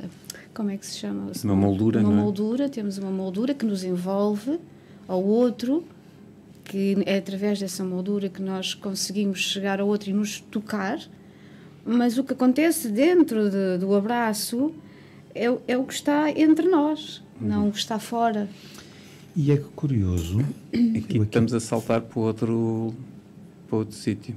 [0.53, 1.29] como é que se chama?
[1.43, 2.21] Uma moldura, uma não é?
[2.21, 4.57] moldura, temos uma moldura que nos envolve
[5.09, 5.83] ao outro,
[6.63, 11.01] que é através dessa moldura que nós conseguimos chegar ao outro e nos tocar,
[11.85, 14.73] mas o que acontece dentro de, do abraço
[15.35, 17.47] é, é, o que está entre nós, uhum.
[17.49, 18.47] não o que está fora.
[19.35, 20.39] E é curioso.
[20.73, 22.93] Aqui estamos a saltar para outro,
[23.67, 24.33] para outro sítio.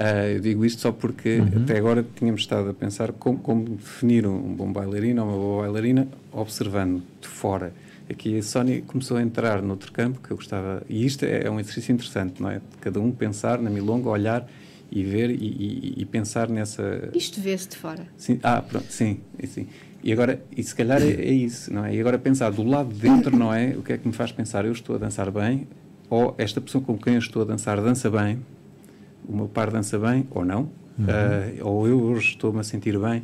[0.00, 1.62] Uh, eu digo isto só porque uhum.
[1.62, 5.62] até agora tínhamos estado a pensar como, como, definir um bom bailarino ou uma boa
[5.64, 7.74] bailarina observando de fora.
[8.08, 11.50] Aqui a Sónia começou a entrar noutro campo que eu gostava, e isto é, é
[11.50, 12.62] um exercício interessante, não é?
[12.80, 14.48] Cada um pensar na milonga, olhar
[14.90, 17.10] e ver e, e, e pensar nessa.
[17.14, 18.06] Isto vê-se de fora.
[18.16, 19.68] Sim, ah, pronto, sim, sim.
[20.02, 21.94] E agora, e se calhar é, é, isso, não é?
[21.94, 23.76] E agora pensar do lado de dentro, não é?
[23.76, 24.64] O que é que me faz pensar?
[24.64, 25.68] Eu estou a dançar bem,
[26.08, 28.40] ou esta pessoa com quem eu estou a dançar dança bem,
[29.30, 31.04] o meu par dança bem ou não, uhum.
[31.04, 33.22] uh, ou eu hoje estou-me a sentir bem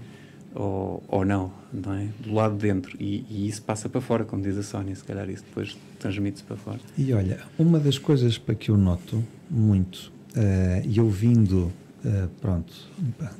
[0.55, 2.09] ou, ou não, não é?
[2.21, 2.97] Do lado de dentro.
[2.99, 6.45] E, e, isso passa para fora, como diz a Sónia, se calhar isso depois transmite-se
[6.45, 6.79] para fora.
[6.97, 11.73] E olha, uma das coisas para que eu noto muito, uh, e eu vindo,
[12.05, 12.73] uh, pronto,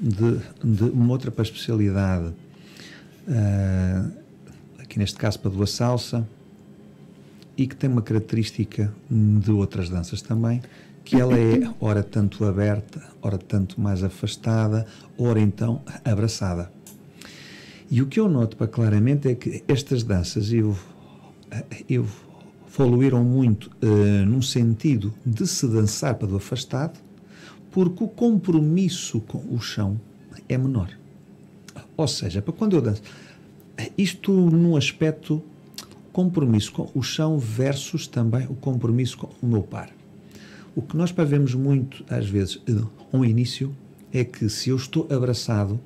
[0.00, 2.35] de, de, uma outra para a especialidade,
[4.79, 6.26] aqui neste caso para a salsa,
[7.57, 10.61] e que tem uma característica de outras danças também,
[11.07, 14.85] que ela é ora tanto aberta, ora tanto mais afastada,
[15.16, 16.69] ora então abraçada.
[17.88, 20.51] E o que eu noto para claramente é que estas danças
[21.88, 26.99] evoluíram muito uh, num sentido de se dançar para do afastado,
[27.71, 30.01] porque o compromisso com o chão
[30.49, 30.90] é menor.
[31.97, 33.03] Ou seja, para quando eu danço,
[33.97, 35.40] isto num aspecto
[36.12, 39.95] compromisso com o chão versus também o compromisso com o meu par.
[40.77, 42.61] O que nós vemos muito, às vezes,
[43.11, 43.75] ao início,
[44.12, 45.81] é que se eu estou abraçado,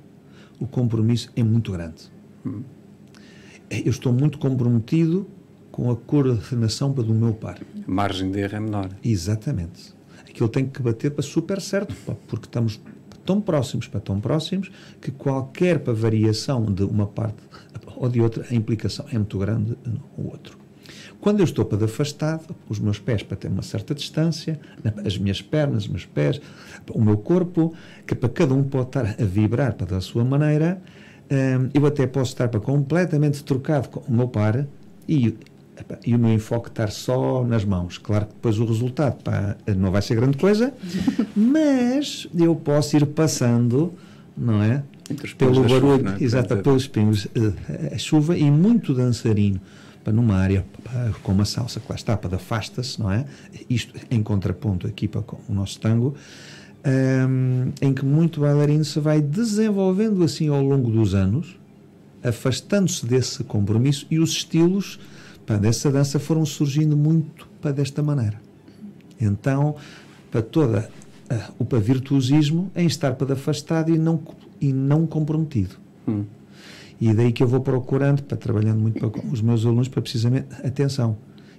[0.58, 2.10] o compromisso é muito grande.
[2.44, 2.64] Hum.
[3.70, 5.28] Eu estou muito comprometido
[5.70, 7.60] com a coordenação do meu par.
[7.86, 8.90] A margem de erro é menor.
[9.04, 9.94] Exatamente.
[10.28, 11.94] Aquilo tem que bater para super certo,
[12.26, 12.80] porque estamos
[13.24, 17.44] tão próximos, para tão próximos, que qualquer variação de uma parte
[17.94, 19.78] ou de outra, a implicação é muito grande
[20.18, 20.58] no outro.
[21.20, 24.58] Quando eu estou para afastado, os meus pés para ter uma certa distância,
[25.04, 26.40] as minhas pernas, os meus pés,
[26.92, 27.74] o meu corpo,
[28.06, 30.80] que para cada um pode estar a vibrar para da sua maneira,
[31.30, 34.66] hum, eu até posso estar para completamente trocado com o meu par
[35.06, 35.36] e,
[36.06, 37.98] e o meu enfoque estar só nas mãos.
[37.98, 40.72] Claro que depois o resultado pá, não vai ser grande coisa,
[41.36, 43.92] mas eu posso ir passando,
[44.34, 44.82] não é?
[45.36, 46.24] Pelo barulho, chuva, é?
[46.24, 49.60] exato, pelos pingos, eh, a chuva e muito dançarino
[50.02, 50.64] para numa área
[51.22, 53.24] como a salsa, que lá está, para afasta-se, não é?
[53.68, 56.14] Isto em contraponto aqui para o nosso tango,
[57.28, 61.58] um, em que muito bailarino se vai desenvolvendo assim ao longo dos anos,
[62.22, 64.98] afastando-se desse compromisso e os estilos
[65.44, 68.40] para dessa dança foram surgindo muito para desta maneira.
[69.20, 69.76] Então,
[70.30, 70.90] para toda
[71.30, 74.20] uh, o para virtuosismo em estar para afastado e não,
[74.60, 75.76] e não comprometido.
[76.06, 76.24] Hum.
[77.00, 80.46] E daí que eu vou procurando, para trabalhando muito com os meus alunos, para precisamente
[80.62, 81.16] atenção.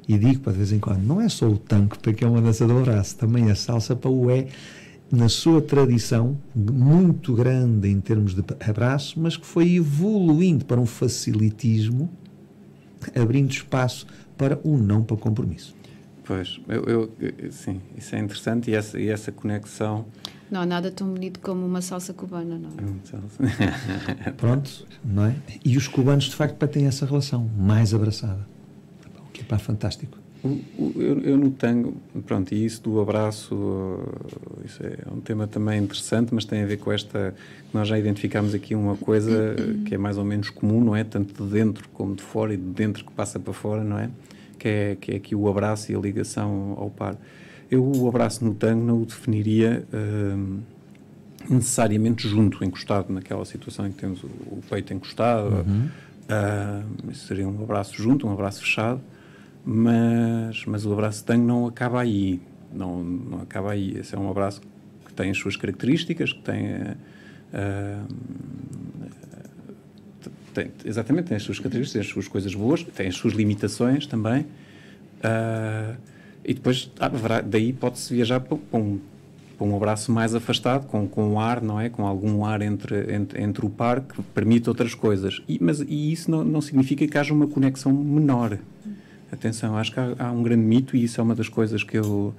[0.08, 2.42] E digo para de vez em quando, não é só o tango porque é uma
[2.42, 4.48] dança do abraço, também a salsa para o é,
[5.12, 10.86] na sua tradição, muito grande em termos de abraço, mas que foi evoluindo para um
[10.86, 12.10] facilitismo,
[13.16, 15.76] abrindo espaço para o não para compromisso.
[16.24, 20.06] Pois, eu, eu, sim, isso é interessante e essa, e essa conexão.
[20.52, 24.32] Não há nada tão bonito como uma salsa cubana, não é?
[24.36, 25.36] Pronto, não é?
[25.64, 28.46] E os cubanos, de facto, têm essa relação mais abraçada.
[29.28, 30.18] O que é pá, fantástico.
[30.44, 34.00] Eu, eu não tenho, pronto, e isso do abraço,
[34.66, 37.34] isso é um tema também interessante, mas tem a ver com esta,
[37.72, 41.04] nós já identificamos aqui uma coisa que é mais ou menos comum, não é?
[41.04, 44.10] Tanto de dentro como de fora e de dentro que passa para fora, não é?
[44.58, 47.16] Que é, que é aqui o abraço e a ligação ao par.
[47.72, 50.60] Eu o abraço no tango não o definiria hum,
[51.50, 55.90] necessariamente junto, encostado naquela situação em que temos o, o peito encostado, uhum.
[56.28, 59.02] uh, seria um abraço junto, um abraço fechado,
[59.66, 62.42] mas, mas o abraço de tango não acaba aí.
[62.74, 63.98] Não, não acaba aí.
[63.98, 64.62] Esse é um abraço
[65.06, 66.68] que tem as suas características, que tem.
[67.54, 68.08] Uh,
[70.54, 74.06] tem, exatamente, tem as suas características, tem as suas coisas boas, tem as suas limitações
[74.06, 74.42] também.
[75.24, 75.96] Uh,
[76.44, 79.00] e depois, haverá, daí pode-se viajar para, para, um,
[79.58, 81.90] para um abraço mais afastado, com, com ar, não é?
[81.90, 85.42] Com algum ar entre, entre, entre o par que permite outras coisas.
[85.48, 88.58] E, mas, e isso não, não significa que haja uma conexão menor.
[89.32, 91.98] Atenção, acho que há, há, um grande mito e isso é uma das coisas que
[91.98, 92.34] eu,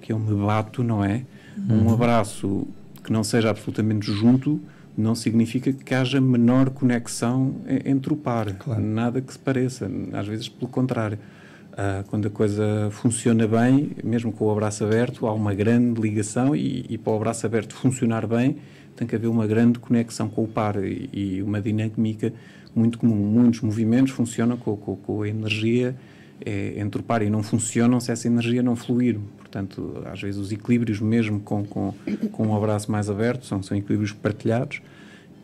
[0.00, 1.22] que eu me bato, não é?
[1.56, 1.86] Uhum.
[1.86, 2.66] Um abraço
[3.04, 4.60] que não seja absolutamente junto
[4.96, 8.52] não significa que haja menor conexão entre o par.
[8.54, 8.80] Claro.
[8.80, 9.90] Nada que se pareça.
[10.12, 11.18] Às vezes, pelo contrário.
[11.76, 16.56] Uh, quando a coisa funciona bem, mesmo com o abraço aberto, há uma grande ligação
[16.56, 18.56] e, e, para o abraço aberto funcionar bem,
[18.96, 22.32] tem que haver uma grande conexão com o par e, e uma dinâmica
[22.74, 23.14] muito comum.
[23.14, 25.94] Muitos movimentos funcionam com, com, com a energia
[26.42, 29.18] é, entre o par e não funcionam se essa energia não fluir.
[29.36, 31.92] Portanto, às vezes os equilíbrios, mesmo com, com,
[32.32, 34.80] com um abraço mais aberto, são, são equilíbrios partilhados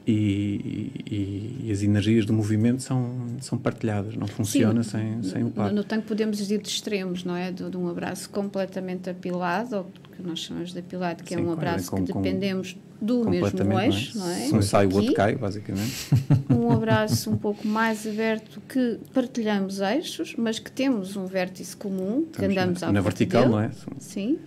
[0.06, 5.50] e, e, e, as energias do movimento são, são partilhadas, não funciona sem, sem o
[5.50, 5.68] par.
[5.68, 7.52] No, no tanque podemos ir de extremos, não é?
[7.52, 9.86] De, de, um abraço completamente apilado, ou
[10.16, 13.28] que nós chamamos de apilado, que é Sim, é um abraço com, que dependemos do
[13.28, 14.46] mesmo eixo, não é?
[14.46, 15.92] Se um sai, o outro cai, basicamente.
[16.52, 22.20] Um abraço um pouco mais aberto que partilhamos eixos, mas que temos um vértice comum,
[22.20, 23.52] Estamos que andamos na, à Na vertical, dele.
[23.52, 23.70] não é?
[23.98, 24.38] Sim.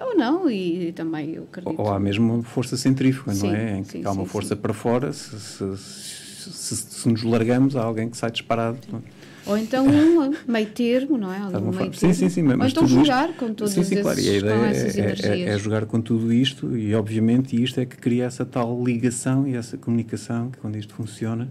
[0.00, 1.80] Ou não, e, e também eu acredito.
[1.80, 3.78] Ou, há mesmo força centrífuga, sim, não é?
[3.78, 7.76] Em que sim, há uma sim, força para fora, se se, se, se, nos largamos,
[7.76, 8.78] há alguém que sai disparado.
[9.46, 11.38] Ou então um meio termo, não é?
[11.58, 12.42] Um meio sim, sim, sim.
[12.42, 14.18] Mas Ou então jogar isto, com todas sim, sim, claro.
[14.18, 17.96] e a ideia é, é, é, jogar com tudo isto e, obviamente, isto é que
[17.96, 21.48] cria essa tal ligação e essa comunicação, que quando isto funciona,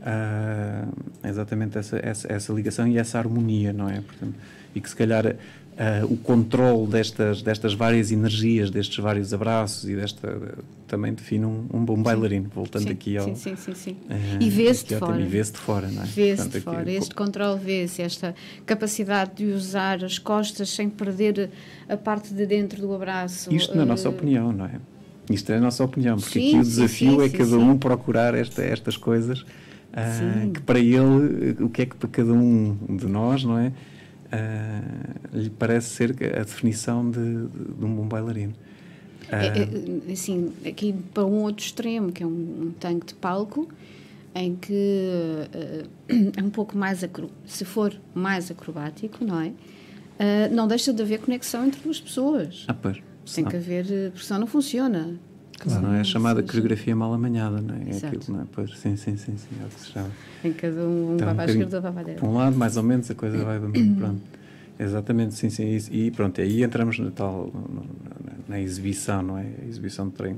[0.00, 4.00] uh, é exatamente essa, essa, essa ligação e essa harmonia, não é?
[4.00, 4.34] Portanto,
[4.74, 5.36] e que se calhar
[5.72, 10.38] Uh, o controle destas, destas várias energias, destes vários abraços e desta
[10.86, 13.24] também define um, um bom bailarino, voltando sim, aqui ao.
[13.24, 13.74] Sim, sim, sim.
[13.74, 13.90] sim.
[13.92, 15.18] Uh, e vê-se de fora.
[15.18, 16.04] E vê-se de fora, não é?
[16.04, 16.82] Vê-se de fora.
[16.82, 18.34] Aqui, este controle vê-se, esta
[18.66, 21.48] capacidade de usar as costas sem perder
[21.88, 23.52] a parte de dentro do abraço.
[23.52, 24.78] Isto, na uh, nossa opinião, não é?
[25.30, 28.34] Isto é a nossa opinião, porque sim, aqui o desafio sim, é cada um procurar
[28.34, 29.42] esta, estas coisas
[30.52, 33.72] que para ele, o que é que para cada um de nós, não é?
[34.32, 38.54] Uh, lhe parece ser a definição de, de, de um bom bailarino.
[39.28, 43.68] Uh, é, assim, aqui para um outro extremo, que é um, um tanque de palco,
[44.34, 45.88] em que uh,
[46.36, 47.00] é um pouco mais
[47.46, 49.48] se for mais acrobático, não é?
[49.48, 52.64] Uh, não deixa de haver conexão entre duas pessoas.
[52.68, 52.98] Ah, pois.
[53.34, 55.18] Tem que haver, porque senão não funciona.
[55.62, 57.88] Claro, não é a chamada coreografia mal amanhada, não é?
[57.88, 58.06] Exato.
[58.06, 58.46] É aquilo, não é?
[58.50, 60.10] Pois, sim, sim, sim, sim, é o que se chama.
[60.42, 62.20] Em cada um, então, um vai para a esquerda, vai para a direita.
[62.20, 64.20] Por um lado, mais ou menos, a coisa vai, pronto.
[64.78, 65.78] Exatamente, sim, sim.
[65.92, 67.52] E pronto, aí entramos na tal,
[68.48, 69.46] na, exibição, não é?
[69.62, 70.36] A exibição tem,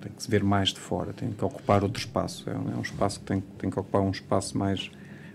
[0.00, 2.50] tem que se ver mais de fora, tem que ocupar outro espaço.
[2.50, 4.90] É um, é espaço que tem, tem que ocupar um espaço mais,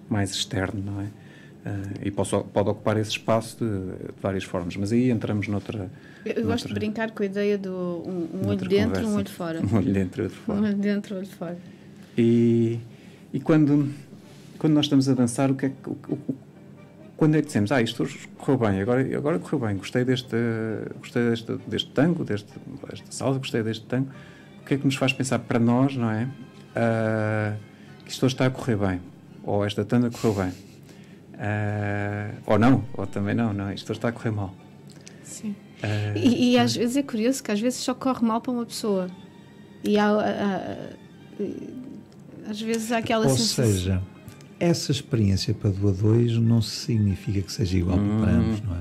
[0.09, 1.05] mais externo, não é?
[1.05, 5.89] Uh, e pode, pode ocupar esse espaço de, de, várias formas, mas aí entramos noutra.
[6.35, 7.71] Eu, gosto de brincar com a ideia do
[8.05, 9.07] um, um olho dentro, conversa.
[9.07, 9.61] um olho fora.
[9.61, 10.59] Um olho dentro, outro fora.
[10.59, 11.57] Um olho dentro, olho fora.
[12.17, 12.79] E,
[13.33, 13.89] e quando,
[14.57, 16.35] quando nós estamos a dançar, o que é, o, o,
[17.17, 20.37] quando é que dissemos, ah, isto correu bem, agora, agora correu bem, gostei deste,
[20.99, 22.47] gostei deste, deste tango, deste,
[22.89, 24.09] desta salsa, gostei deste tango,
[24.61, 26.23] o que é que nos faz pensar para nós, não é?
[26.23, 27.57] Uh,
[28.05, 29.01] que isto está a correr bem,
[29.43, 30.49] ou esta tanda correu bem.
[31.33, 34.53] Uh, ou não, ou também não, não, isto está a correr mal.
[35.83, 38.65] Uh, e, e às vezes é curioso que às vezes só corre mal para uma
[38.65, 39.09] pessoa.
[39.83, 40.99] E há, há, há
[42.49, 43.65] às vezes há aquela Ou sensação.
[43.65, 44.01] seja,
[44.59, 48.19] essa experiência para doadores não significa que seja igual hum.
[48.19, 48.79] para ambos, não é?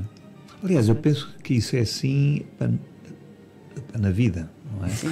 [0.62, 2.72] Aliás, eu penso que isso é assim para,
[3.92, 4.88] para na vida, não é?
[4.88, 5.08] Sim.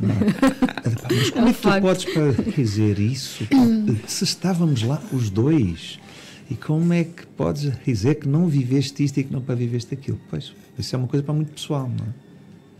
[0.00, 0.14] Não.
[1.20, 3.46] Mas como é, é que tu podes dizer isso
[4.06, 5.98] se estávamos lá os dois
[6.50, 9.94] E como é que podes dizer que não viveste isto e que não para viveste
[9.94, 10.20] aquilo?
[10.30, 12.08] Pois, isso é uma coisa para muito pessoal, não é?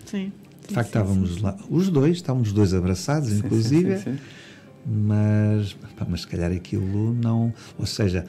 [0.04, 0.32] Sim.
[0.68, 4.22] De facto, estávamos lá, os dois, estávamos os dois abraçados, Sim, inclusive, sim, sim, sim.
[4.86, 7.52] mas, pá, mas se calhar aquilo não.
[7.78, 8.24] Ou seja,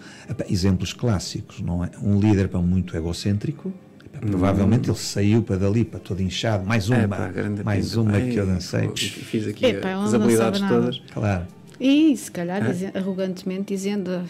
[0.49, 1.89] exemplos clássicos, não é?
[2.01, 3.73] Um líder pá, muito egocêntrico,
[4.05, 7.87] epá, provavelmente ele saiu para dali, para todo inchado, mais uma, É, pá, grande mais
[7.89, 8.01] pinto.
[8.01, 8.89] uma Ei, que eu dancei.
[8.95, 10.99] Fiz aqui eu as habilidades todas.
[11.13, 11.45] Claro,
[11.79, 12.97] E se calhar É?
[12.97, 14.25] arrogantemente dizendo "Ah,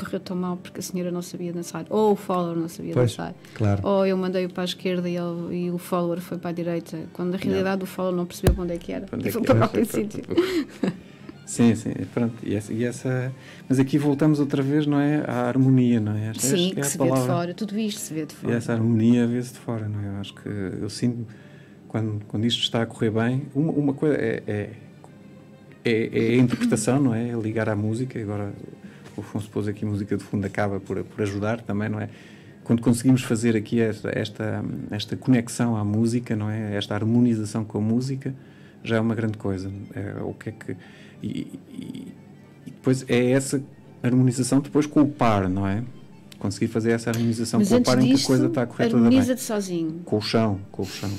[0.00, 1.84] correu tão mal porque a senhora não sabia dançar.
[1.90, 3.34] Ou o follower não sabia Pois, dançar.
[3.54, 3.80] claro.
[3.86, 6.98] Ou eu mandei-o para a esquerda e, ele- e o follower foi para a direita.
[7.12, 9.06] Quando na realidade o follower não percebeu para onde é que era.
[9.12, 10.22] Onde é e foi que para Foi- sítio.
[11.46, 12.34] Sim, sim, pronto.
[12.44, 13.32] E essa, e essa-
[13.68, 15.24] Mas aqui voltamos outra vez, não é?
[15.26, 16.28] À harmonia, não é?
[16.28, 17.34] Esta- Sim, é que se vê de palavra.
[17.34, 17.54] fora.
[17.54, 18.54] Tudo isto se vê de E fora.
[18.54, 20.06] essa harmonia vê-se de fora, não é?
[20.14, 21.26] Eu acho que eu sinto,
[21.88, 24.70] quando, quando isto está a correr bem, uma, uma coisa é, é,
[25.84, 27.30] é, é a interpretação, não é?
[27.30, 28.16] É ligar à música.
[28.20, 28.52] Agora,
[29.20, 32.08] o Afonso pôs aqui música de fundo, acaba por, por ajudar também, não é?
[32.64, 36.76] Quando conseguimos fazer aqui esta, esta, esta conexão à música, não é?
[36.76, 38.34] Esta harmonização com a música,
[38.84, 39.70] já é uma grande coisa.
[39.94, 40.76] É, o que é que.
[41.22, 41.28] E,
[41.68, 42.12] e-
[42.66, 43.62] e depois é essa
[44.02, 45.82] harmonização depois com o par, não é?
[46.38, 48.84] Conseguir fazer essa harmonização Mas com o par em que a coisa está a correr
[48.88, 49.06] toda bem.
[49.08, 50.00] harmoniza-te sozinho.
[50.04, 51.10] Com o chão, com o chão.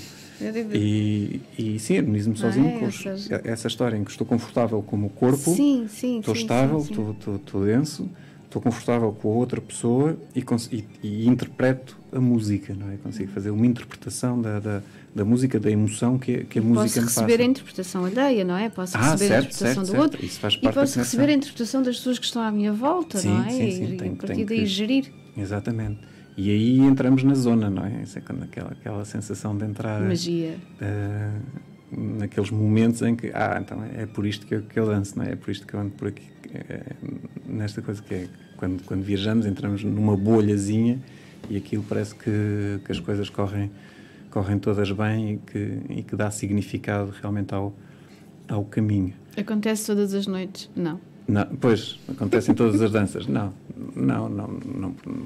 [0.52, 2.36] Devo- E, e sim, é?
[2.36, 5.86] sozinho com Ou os- seja- essa história em que estou confortável com o corpo, Sim,
[5.90, 8.10] sim, estou sim, estável, estou, estou, estou denso,
[8.46, 12.98] estou confortável com a outra pessoa e, e- e interpreto a música, não é?
[12.98, 14.82] Consigo fazer uma interpretação da, da,
[15.16, 17.42] da música, da emoção que, a- que a música Posso me receber passa.
[17.42, 18.70] a interpretação alheia, não é?
[18.70, 20.02] Posso Ah, receber a certo, interpretação certo, do certo.
[20.04, 20.26] outro.
[20.26, 22.74] Isso faz E parte da posso receber a interpretação das pessoas que estão à minha
[22.74, 23.50] volta, Sim, não é?
[23.50, 25.12] sim, sim, e, e a partir daí que- gerir.
[25.38, 26.00] Exatamente.
[26.38, 28.02] E aí entramos na zona, não é?
[28.04, 30.56] Isso é quando aquela, aquela sensação de entrar Magia.
[30.80, 31.32] eh,
[31.92, 35.26] naqueles momentos em que, ah, então é por isto que eu, que eu danço, não
[35.26, 35.32] é?
[35.34, 36.24] É por isto que eu ando por aqui,
[36.54, 36.94] eh,
[37.46, 38.28] nesta coisa que é,
[38.58, 41.00] quando, quando viajamos, entramos numa bolhazinha
[41.50, 43.70] e aquilo parece que, que as coisas correm,
[44.30, 47.74] correm todas bem e que, e que dá significado realmente ao,
[48.48, 49.14] ao caminho.
[49.36, 50.70] Acontece todas as noites?
[50.76, 51.00] Não.
[51.28, 53.28] Não, pois, acontece em todas as danças.
[53.28, 53.54] Não,
[53.96, 55.26] não, não, não, não,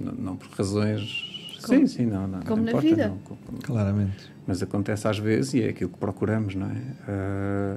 [0.00, 1.32] não por razões.
[1.64, 2.40] Como- sim, sim, não, não.
[2.40, 3.08] como não na importa, vida.
[3.08, 3.18] não.
[3.18, 4.30] Co- co- claramente.
[4.46, 6.76] Mas acontece às vezes e é aquilo que procuramos, não é?
[7.08, 7.76] Ah,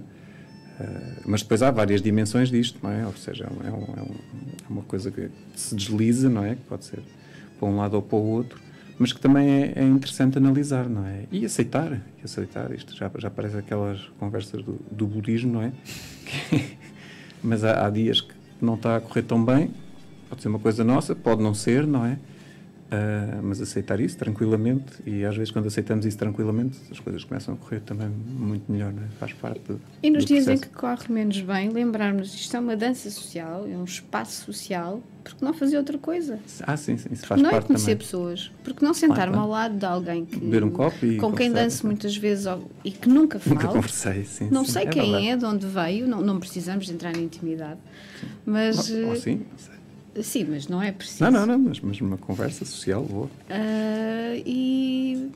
[0.80, 3.06] ah, mas depois há várias dimensões disto, não é?
[3.06, 4.16] Ou seja, é, um- é um- é um-
[4.66, 6.56] é uma coisa que se desliza, não é?
[6.56, 7.00] Que pode ser
[7.60, 8.60] para um lado ou para o outro,
[9.00, 11.24] mas que também é, é interessante analisar, não é?
[11.32, 12.72] E aceitar, e aceitar.
[12.74, 15.72] Isto já, já parece aquelas conversas do, do budismo, não é?
[17.42, 19.72] mas há, há dias que não está a correr tão bem,
[20.30, 22.18] pode ser uma coisa nossa, pode não ser, não é?
[22.90, 27.54] Ah, mas aceitar isso tranquilamente e às vezes quando aceitamos isso tranquilamente as coisas começam
[27.54, 29.08] a correr também muito melhor, não é?
[29.20, 30.72] faz parte do, E nos do dias em processo.
[30.72, 35.44] que corre menos bem, lembrarmos isto é uma dança social, é um espaço social, porque
[35.44, 36.40] não fazer outra coisa?
[36.66, 37.98] Ah, sim, sim, isso faz não é parte conhecer também.
[37.98, 41.34] pessoas, porque não sentar-me Claro, ao lado de alguém que, Beber um copo e com
[41.34, 41.88] quem danço sim.
[41.88, 42.46] muitas vezes
[42.86, 43.56] e que nunca falo.
[43.56, 44.48] Nunca conversei, sim.
[44.50, 45.28] Não sim, sei quem verdade.
[45.28, 47.82] é, de onde veio, não, não precisamos de entrar em intimidade.
[48.46, 49.77] Mas Ou, ou eh, sim, não sei.
[50.24, 51.24] Sim, mas não é preciso.
[51.24, 53.30] Não, não, não, mas, mas uma conversa social, boa.
[53.50, 55.30] Ah, e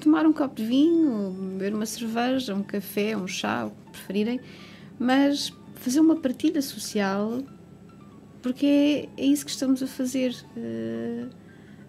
[0.00, 4.40] tomar um copo de vinho, beber uma cerveja, um café, um chá, o que preferirem,
[4.98, 7.42] mas fazer uma partilha social,
[8.42, 11.28] porque é, é isso que estamos a fazer ah,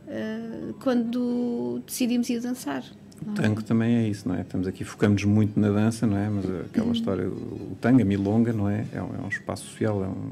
[0.08, 2.84] ah, quando decidimos ir dançar.
[3.26, 3.34] O é?
[3.36, 4.42] tango também é isso, não é?
[4.42, 6.30] Estamos aqui, focamos muito na dança, não é?
[6.30, 8.86] Mas aquela história, o tango, a milonga, não é?
[8.94, 10.32] É um, é um espaço social, é, um,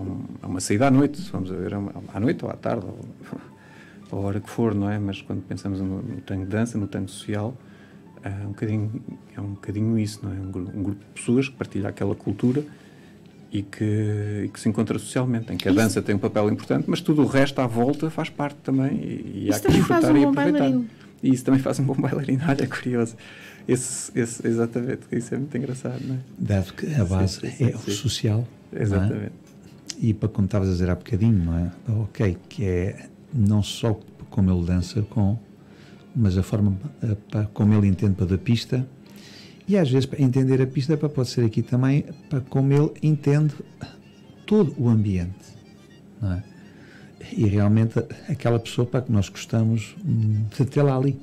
[0.00, 2.54] um- é uma saída à noite, vamos a ver, é uma- à noite ou à
[2.54, 2.98] tarde, ou,
[4.10, 4.98] ou a hora que for, não é?
[4.98, 7.56] Mas quando pensamos no, no tango de dança, no tango social,
[8.22, 9.02] é um bocadinho,
[9.36, 10.34] é um bocadinho isso, não é?
[10.36, 10.46] Um,
[10.78, 12.62] um grupo de pessoas que partilha aquela cultura
[13.52, 16.48] e que, e que se encontra socialmente, em que a Isso- dança tem um papel
[16.50, 19.66] importante, mas tudo o resto à volta faz parte também e, e há Isso que
[19.68, 20.58] também faz desfrutar um e bom aproveitar.
[20.58, 20.86] bailarino.
[21.22, 23.16] E isso também faz um bom bailarino, olha, curioso.
[23.66, 26.18] Esse, esse, exatamente, isso é muito engraçado, não é?
[26.36, 27.90] Deve que a base sim, sim, é o sim.
[27.92, 28.46] social.
[28.72, 28.82] não é?
[28.82, 29.32] Exatamente.
[29.98, 31.72] E para como estavas a dizer há bocadinho, não é?
[31.88, 33.98] Ok, que é não só
[34.30, 35.38] como ele dança com,
[36.14, 36.76] mas a forma
[37.52, 38.86] como ele entende para da pista.
[39.66, 42.90] E às vezes para entender a pista para pode ser aqui também para como ele
[43.02, 43.54] entende
[44.46, 45.54] todo o ambiente,
[46.20, 46.42] não é?
[47.32, 51.18] E realmente aquela pessoa para que nós gostamos de tê-la ali.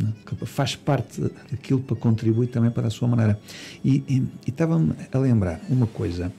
[0.00, 0.46] é?
[0.46, 1.20] Faz parte
[1.50, 3.38] daquilo para contribuir também para a sua maneira.
[3.84, 6.32] E, e estava-me a lembrar uma coisa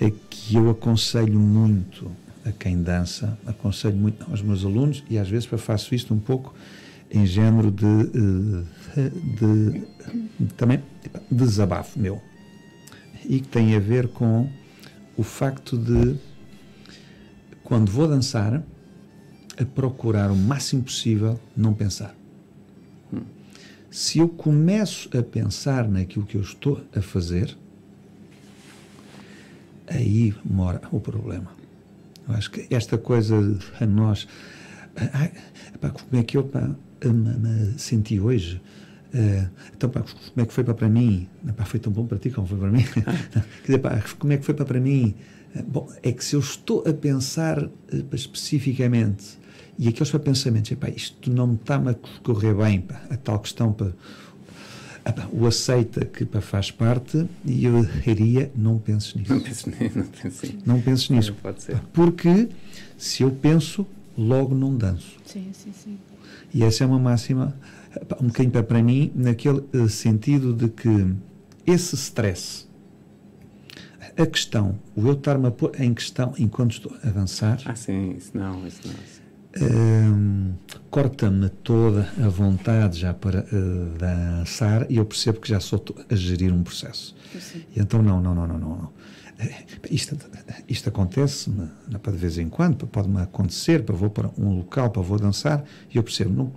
[0.00, 2.10] é que eu aconselho muito
[2.44, 6.18] a quem dança, aconselho muito aos meus alunos e às vezes eu faço isto um
[6.18, 6.54] pouco
[7.10, 7.86] em género de,
[8.96, 9.80] eh, de,
[10.40, 10.82] de também
[11.30, 12.20] desabafo meu
[13.24, 14.48] e que tem a ver com
[15.16, 16.16] o facto de
[17.62, 18.62] quando vou dançar,
[19.56, 22.14] a procurar o máximo possível não pensar.
[23.90, 27.56] Se eu começo a pensar naquilo que eu estou a fazer,
[29.88, 31.50] aí mora o problema.
[32.28, 33.36] Eu acho que esta coisa
[33.80, 34.26] a nós.
[34.96, 35.30] Ah,
[35.80, 36.70] pá, como é que eu pá,
[37.04, 38.60] me, senti hoje?
[39.12, 41.28] Uh, então, pá, como é que foi para mim?
[41.56, 42.82] Pá, foi tão bom para ti como foi para mim.
[42.92, 45.14] Quer dizer, pá, como é que foi para mim?
[45.54, 47.70] Uh, bom, é que se eu estou a pensar uh,
[48.12, 49.38] especificamente
[49.78, 53.72] e aqueles pensamentos, epá, isto não me está a correr bem, pá, a tal questão
[53.72, 53.92] para
[55.06, 59.32] epá, o aceita que faz parte e eu diria não penses nisso.
[59.32, 59.72] Não penses, não
[60.06, 61.30] penses, não penses nisso.
[61.32, 61.80] Não pode ser.
[61.92, 62.48] Porque
[62.96, 63.86] se eu penso,
[64.16, 65.16] logo não danço.
[65.24, 65.98] Sim, sim, sim.
[66.52, 67.54] E essa é uma máxima,
[68.20, 71.14] um bocadinho para, para mim, naquele uh, sentido de que
[71.66, 72.66] esse stress,
[74.16, 77.60] a questão, o eu estar-me a pôr em questão enquanto estou a avançar.
[77.64, 79.23] Ah, sim, isso não, isso não.
[79.56, 80.52] Uh,
[80.90, 86.14] corta-me toda a vontade já para uh, dançar e eu percebo que já sou a
[86.14, 87.14] gerir um processo.
[87.74, 88.68] E então, não, não, não, não, não.
[88.76, 88.92] não.
[89.90, 90.16] Isto,
[90.68, 95.18] isto acontece-me de vez em quando, pode-me acontecer, para vou para um local, para vou
[95.18, 96.52] dançar, e eu percebo, não,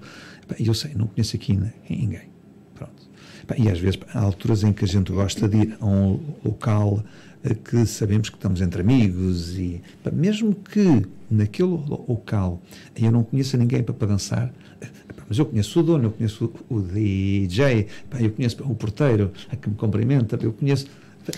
[0.60, 2.30] eu sei, não conheço aqui ninguém.
[2.76, 3.10] Pronto.
[3.58, 7.04] E às vezes há alturas em que a gente gosta de ir a um local
[7.04, 7.27] eh,
[7.64, 9.82] que sabemos que estamos entre amigos e
[10.12, 12.62] mesmo que naquele local
[12.96, 14.88] eu não conheça ninguém para, para dançar, eh,
[15.28, 17.88] mas eu conheço o dono, eu conheço o DJ,
[18.20, 20.88] eu conheço o porteiro a que me cumprimenta, eu conheço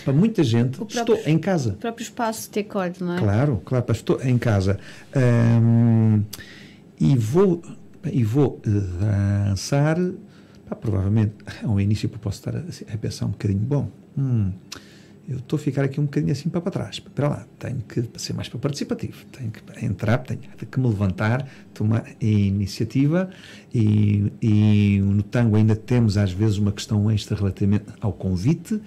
[0.04, 1.70] para muita gente, próprio, estou em casa.
[1.70, 3.18] O próprio espaço te acolhe, não é?
[3.18, 4.78] Claro, claro, estou em casa.
[5.16, 6.22] Um,
[6.98, 7.60] e vou,
[8.12, 8.60] e vou
[9.50, 9.96] dançar,
[10.68, 11.34] pá, provavelmente,
[11.64, 14.52] ao início posso estar a, a pensar um bocadinho, bom, hum,
[15.30, 16.96] eu estou a ficar aqui um bocadinho assim para, para trás.
[16.96, 21.48] Espera lá, tenho que ser mais para participativo, tenho que entrar, tenho que me levantar,
[21.72, 23.30] tomar iniciativa
[23.72, 28.80] e, e no tango ainda temos às vezes uma questão extra relativamente ao convite,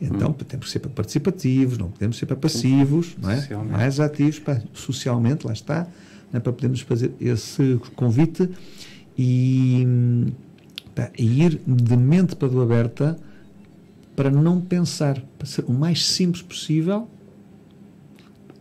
[0.00, 0.32] então hum.
[0.34, 3.48] temos que ser para participativos, não podemos ser para passivos, não é?
[3.68, 5.88] mais ativos, para, socialmente, lá está,
[6.32, 6.38] é?
[6.38, 8.48] para podermos fazer esse convite
[9.18, 9.84] e,
[10.94, 13.18] pá, e ir de mente para do aberta
[14.18, 17.06] para não pensar, para ser o mais simples possível,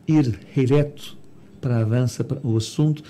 [0.07, 1.17] ir direto
[1.59, 3.01] para a dança, para o assunto,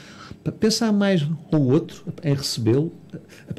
[0.41, 2.93] para pensar mais o outro, em recebê-lo,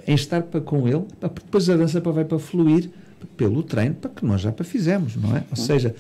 [0.07, 2.89] em estar para com ele, para depois a dança para vai para fluir
[3.37, 5.45] pelo treino, para que nós já para fizemos, não é?
[5.51, 5.95] Ou seja,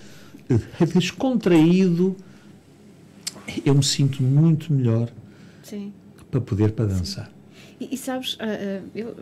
[0.96, 2.16] descontraído,
[3.66, 5.10] eu me sinto muito melhor
[5.62, 5.92] Sim.
[6.30, 7.30] para poder para dançar.
[7.78, 9.14] E, e, sabes, uh, uh, eu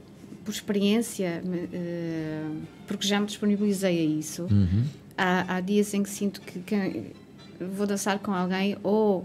[0.46, 4.84] por experiência, uh, porque já me disponibilizei a isso, uhum.
[5.18, 7.12] há, há, dias em que sinto que, que,
[7.60, 9.24] vou dançar com alguém ou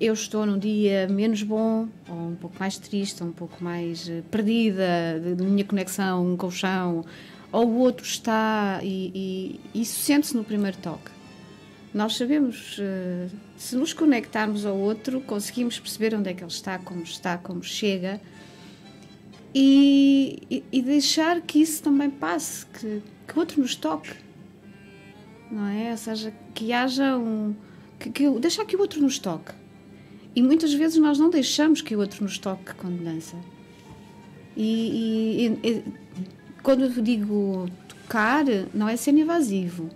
[0.00, 4.08] eu estou num dia menos bom, ou um pouco mais triste, ou um pouco mais
[4.08, 7.04] uh, perdida da minha conexão com o chão,
[7.52, 11.12] ou o outro está, e, e isso sente-se no primeiro toque.
[11.94, 16.76] Nós sabemos, uh, se nos conectarmos ao outro, conseguimos perceber onde é que ele está,
[16.76, 18.20] como está, como chega,
[19.54, 24.10] e, e, deixar que isso também passe, que, que outro nos toque,
[25.50, 25.92] não é?
[25.92, 27.54] Ou seja, que haja um.
[27.98, 29.52] Que, que, deixar que o outro nos toque.
[30.34, 33.36] E muitas vezes nós não deixamos que o outro nos toque quando dança.
[34.56, 35.84] E, e, e
[36.60, 39.88] quando eu digo tocar, não é ser invasivo,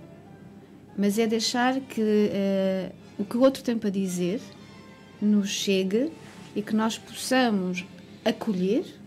[0.97, 4.41] mas é deixar que uh, o que o outro tem para dizer
[5.21, 6.13] nos chegue
[6.55, 7.85] e que nós possamos
[8.25, 8.98] acolher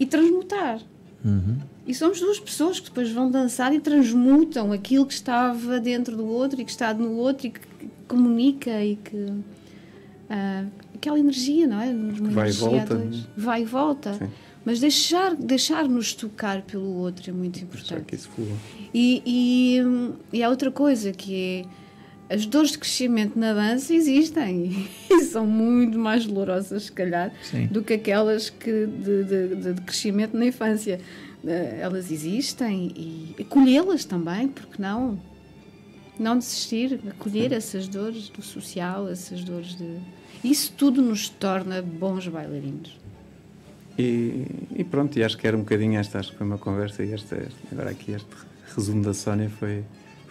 [0.00, 0.80] e transmutar.
[1.22, 1.58] Uhum.
[1.86, 6.26] E somos duas pessoas que depois vão dançar e transmutam aquilo que estava dentro do
[6.26, 7.60] outro e que está no outro e que
[8.08, 9.16] comunica e que.
[9.16, 11.92] Uh, aquela energia, não é?
[12.32, 13.08] Vai e volta.
[13.36, 14.14] Vai e volta.
[14.14, 14.28] Sim.
[14.64, 18.04] Mas deixar, deixar-nos tocar pelo outro é muito importante.
[18.04, 18.56] Que isso flua.
[18.92, 21.64] E, e, e há outra coisa que é
[22.30, 27.66] as dores de crescimento na dança existem e são muito mais dolorosas, se calhar, Sim.
[27.66, 31.00] do que aquelas que de, de, de, crescimento na infância.
[31.44, 35.18] Eh, elas existem e acolhê-las também, porque não?
[36.18, 39.96] Não desistir, acolher essas dores do social, essas dores de.
[40.44, 42.96] Isso tudo nos torna bons bailarinos.
[43.98, 47.02] E, e pronto, e acho que era um bocadinho esta, acho que foi uma conversa
[47.02, 48.28] e esta, agora aqui este
[48.74, 49.82] resumo da Sónia foi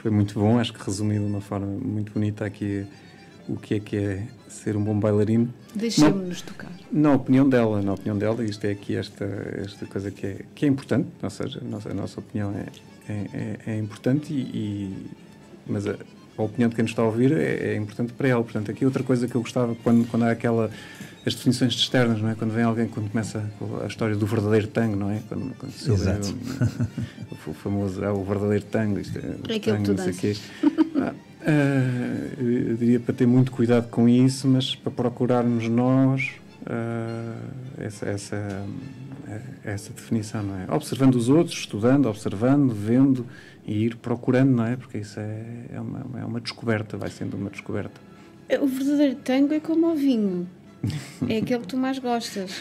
[0.01, 2.85] foi muito bom, acho que resumiu de uma forma muito bonita aqui
[3.47, 5.53] o que é que é ser um bom bailarino.
[5.75, 6.71] Deixemos-nos tocar.
[6.91, 9.25] Na opinião dela, na opinião dela, isto é aqui esta,
[9.57, 12.65] esta coisa que é, que é importante, ou seja, a nossa, a nossa opinião é,
[13.11, 15.07] é, é, é importante, e, e
[15.67, 15.95] mas a,
[16.37, 18.43] a opinião de quem nos está a ouvir é, é, importante para ela.
[18.43, 20.71] Portanto, aqui outra coisa que eu gostava, quando, quando há aquela
[21.29, 22.35] as definições externas, não é?
[22.35, 23.43] Quando vem alguém, quando começa
[23.81, 25.21] a história do verdadeiro tango, não é?
[25.29, 26.35] Quando, quando se Exato.
[27.31, 30.35] O, o, famoso, é o verdadeiro tango, isto é, é tango, não sei quê.
[30.95, 36.31] Ah, uh, eu diria para ter muito cuidado com isso, mas para procurarmos nós
[36.63, 38.65] uh, essa, essa,
[39.63, 40.65] essa definição, não é?
[40.75, 43.25] Observando os outros, estudando, observando, vendo
[43.65, 44.75] e ir procurando, não é?
[44.75, 48.01] Porque isso é, é, uma, é uma descoberta, vai sendo uma descoberta.
[48.59, 50.47] O verdadeiro tango é como o vinho
[51.27, 52.51] é aquele que tu mais gostas.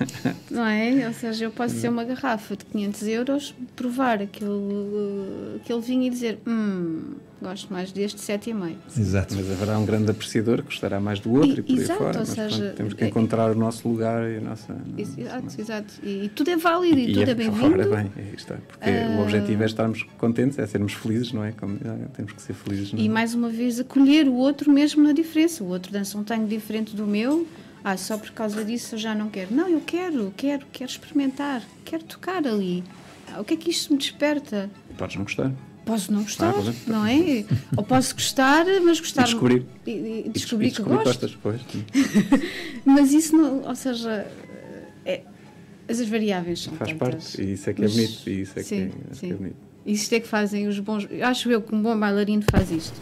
[0.50, 1.06] não é?
[1.06, 6.10] Ou seja, eu posso ser uma garrafa de 500 euros, provar aquele, aquele vinho e
[6.10, 8.76] dizer: Hum, gosto mais deste 7,5.
[8.96, 9.34] Exato.
[9.34, 11.98] Mas haverá um grande apreciador que gostará mais do outro e, e por exato, aí
[11.98, 12.18] fora.
[12.20, 14.76] Ou seja, pronto, temos que encontrar é, o nosso lugar e a nossa.
[14.96, 15.60] Exato, nossa...
[15.60, 15.94] exato.
[16.02, 17.66] E, e, tudo é válido e, e tudo é, é bem-vindo.
[17.66, 19.18] Ora bem, é isto, é, porque uh...
[19.18, 21.52] o objetivo é estarmos contentes, é sermos felizes, não é?
[21.52, 21.78] Como,
[22.14, 22.92] temos que ser felizes.
[22.94, 25.64] E mais uma vez acolher o outro mesmo na diferença.
[25.64, 27.46] O outro dança um tango diferente do meu
[27.84, 29.54] ah, só por causa disso eu já não quero.
[29.54, 32.84] Não, eu quero, quero, quero experimentar, quero tocar ali.
[33.32, 34.70] Ah, o que é que isto me desperta?
[34.96, 35.52] Podes não gostar.
[35.84, 37.44] Posso não gostar, ah, não é?
[37.76, 39.22] Ou posso gostar, mas gostar.
[39.22, 39.66] E descobrir.
[39.84, 39.90] E,
[40.26, 41.20] e descobrir, e, que descobrir gosto.
[41.20, 41.60] Gostas, pois.
[42.84, 43.62] mas isso não.
[43.66, 44.28] Ou seja,
[45.04, 45.22] é,
[45.88, 47.08] as variáveis são Faz tantas.
[47.08, 48.30] parte, e isso é que é mas, bonito.
[48.30, 49.26] E isso é, sim, que, é, sim.
[49.26, 49.56] que é bonito.
[49.84, 51.08] Isto é que fazem os bons.
[51.20, 52.94] Acho eu que um bom bailarino faz isto.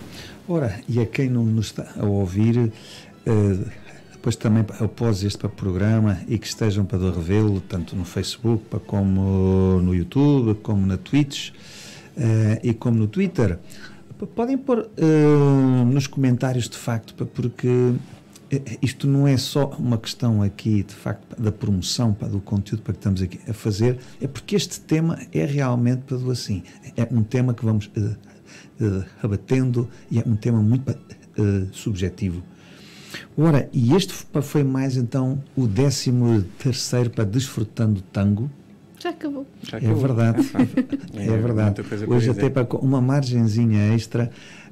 [0.49, 2.57] Ora, e a quem não nos está a ouvir.
[3.27, 3.71] Uh,
[4.21, 9.95] depois também após este programa e que estejam para revê-lo tanto no Facebook como no
[9.95, 13.59] YouTube, como na Twitch uh, e como no Twitter.
[14.35, 17.95] Podem pôr uh, nos comentários de facto, porque
[18.51, 22.83] eh, isto não é só uma questão aqui de facto da promoção para do conteúdo
[22.83, 26.63] para que estamos aqui a fazer, é porque este tema é realmente para do assim,
[26.95, 30.95] é um tema que vamos uh, abatendo e é um tema muito
[31.73, 32.43] subjetivo.
[33.37, 36.13] Ora, e este foi mais então o 13
[36.59, 38.51] terceiro para Desfrutando Tango.
[38.99, 39.47] Já acabou.
[39.63, 39.97] Já acabou.
[39.97, 40.51] É verdade.
[41.17, 41.83] é, é verdade.
[42.07, 44.31] Hoje até para uma margenzinha extra.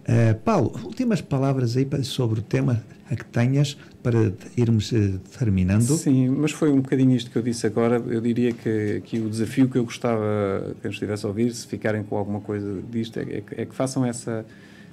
[0.08, 5.96] Uh, Paulo, últimas palavras aí sobre o tema a que tenhas para irmos uh, terminando.
[5.96, 7.96] Sim, mas foi um bocadinho isto que eu disse agora.
[7.96, 11.66] Eu diria que, que o desafio que eu gostava que nos estivesse a ouvir, se
[11.66, 14.44] ficarem com alguma coisa disto, é, é, é que façam essa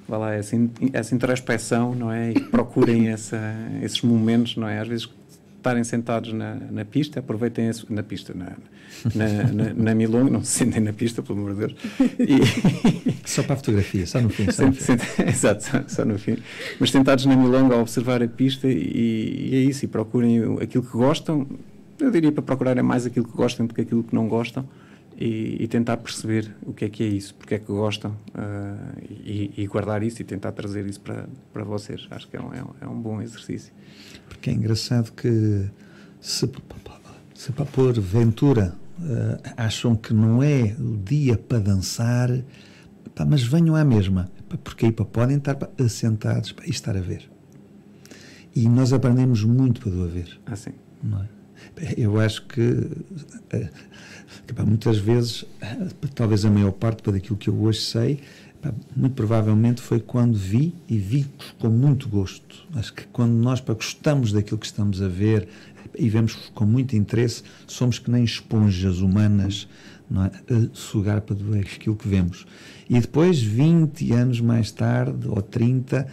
[0.08, 0.56] vá lá, essa,
[0.92, 2.32] essa introspeção, não é?
[2.32, 3.40] E procurem essa,
[3.82, 4.80] esses momentos, não é?
[4.80, 5.08] Às vezes
[5.56, 8.52] estarem sentados na, na pista, aproveitem esse, na pista, na,
[9.14, 11.74] na, na, na milonga, não se sentem na pista, pelo amor de Deus.
[12.20, 14.50] E, só para a fotografia, só no fim.
[14.50, 14.92] Só no fim.
[15.26, 16.36] Exato, só, só, no fim.
[16.78, 20.84] Mas sentados na milonga a observar a pista e, e é isso, e procurem aquilo
[20.84, 21.46] que gostam.
[21.98, 24.68] Eu diria para procurarem mais aquilo que gostam do que aquilo que não gostam
[25.18, 29.02] e, e, tentar perceber o que é que é isso, porque é que gostam uh,
[29.24, 32.06] e, e, guardar isso e tentar trazer isso para, para vocês.
[32.10, 33.72] Acho que é um, é um, é um bom exercício.
[34.28, 35.66] Porque é engraçado que
[36.20, 36.50] se,
[37.34, 42.28] se para pôr Ventura uh, acham que não é o dia para dançar,
[43.14, 44.30] pá, mas venham à mesma,
[44.62, 45.56] porque aí pá, podem estar
[45.88, 47.30] sentados pá, e estar a ver.
[48.54, 50.40] E nós aprendemos muito para do ver.
[50.46, 50.72] Ah, sim.
[51.02, 51.28] Não é?
[51.96, 53.68] Eu acho que uh,
[54.64, 55.44] muitas vezes,
[56.14, 58.20] talvez a maior parte daquilo que eu hoje sei,
[58.94, 61.26] muito provavelmente foi quando vi e vi
[61.58, 62.66] com muito gosto.
[62.74, 65.48] Acho que quando nós pá, gostamos daquilo que estamos a ver
[65.96, 69.68] e vemos com muito interesse, somos que nem esponjas humanas
[70.10, 70.54] é?
[70.54, 72.46] a sugar para aquilo que vemos.
[72.88, 76.06] E depois, 20 anos mais tarde, ou 30,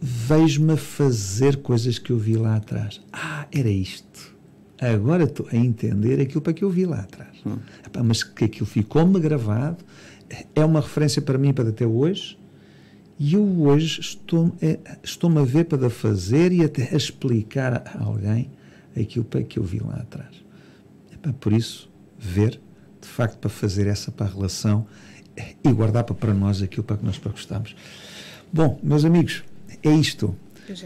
[0.00, 3.00] vejo-me a fazer coisas que eu vi lá atrás.
[3.12, 4.33] Ah, era isto
[4.80, 7.36] agora estou a entender aquilo para que eu vi lá atrás.
[7.46, 7.58] Hum.
[8.04, 9.84] Mas que aquilo ficou-me gravado,
[10.54, 12.38] é uma referência para mim para até hoje,
[13.18, 18.02] e eu hoje estou-me é, estou a ver para fazer e até a explicar a
[18.02, 18.50] alguém
[19.00, 20.42] aquilo para que eu vi lá atrás.
[21.40, 22.60] Por isso, ver,
[23.00, 24.86] de facto, para fazer essa para a relação
[25.62, 27.74] e guardar para, para nós aquilo para que nós para gostamos.
[28.52, 29.42] Bom, meus amigos,
[29.82, 30.36] é isto.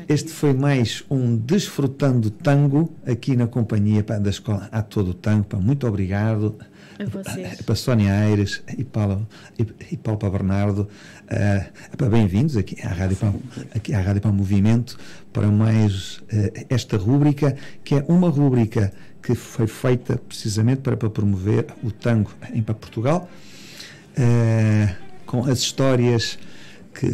[0.08, 5.44] Este foi mais um Desfrutando Tango aqui na companhia pá, da Escola a Todo Tango.
[5.44, 6.58] Pá, muito obrigado.
[6.98, 7.62] A vocês.
[7.62, 10.88] Para Sónia Aires e Paulo, e, e Paulo para Bernardo.
[11.30, 13.32] Uh, Bem-vindos aqui à Rádio para,
[13.72, 14.98] aqui à Rádio para o Movimento
[15.32, 21.08] para mais uh, esta rúbrica, que é uma rúbrica que foi feita precisamente para, para
[21.08, 23.30] promover o tango em para Portugal,
[24.18, 26.36] uh, com as histórias
[26.92, 27.06] que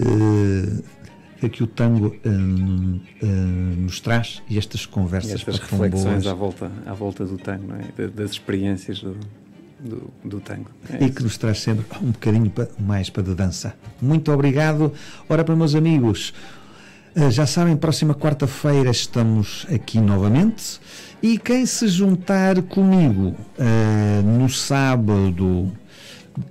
[1.48, 3.26] que o tango uh, uh,
[3.78, 8.06] nos traz e estas conversas e estas reflexões à volta, à volta do tango, é?
[8.08, 9.16] das experiências do,
[9.80, 10.70] do, do tango.
[10.90, 13.74] É e que nos traz sempre um bocadinho mais para de dança.
[14.00, 14.92] Muito obrigado.
[15.28, 16.32] Ora, para meus amigos,
[17.16, 20.80] eh, já sabem, próxima quarta-feira estamos aqui novamente.
[21.22, 25.72] E quem se juntar comigo uh, no sábado,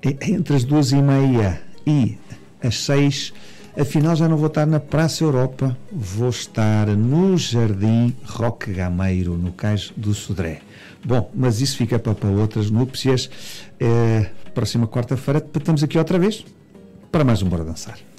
[0.02, 2.18] entre as duas e meia e
[2.64, 3.34] as seis,
[3.78, 9.51] afinal já não vou estar na Praça Europa, vou estar no Jardim Roque Gameiro, no
[9.51, 10.61] Cais do Sodré.
[11.03, 13.30] Bom, mas isso fica para, outras núpcias.
[13.80, 16.45] É, próxima quarta-feira estamos aqui outra vez
[17.11, 18.12] para mais um Bora Dançar.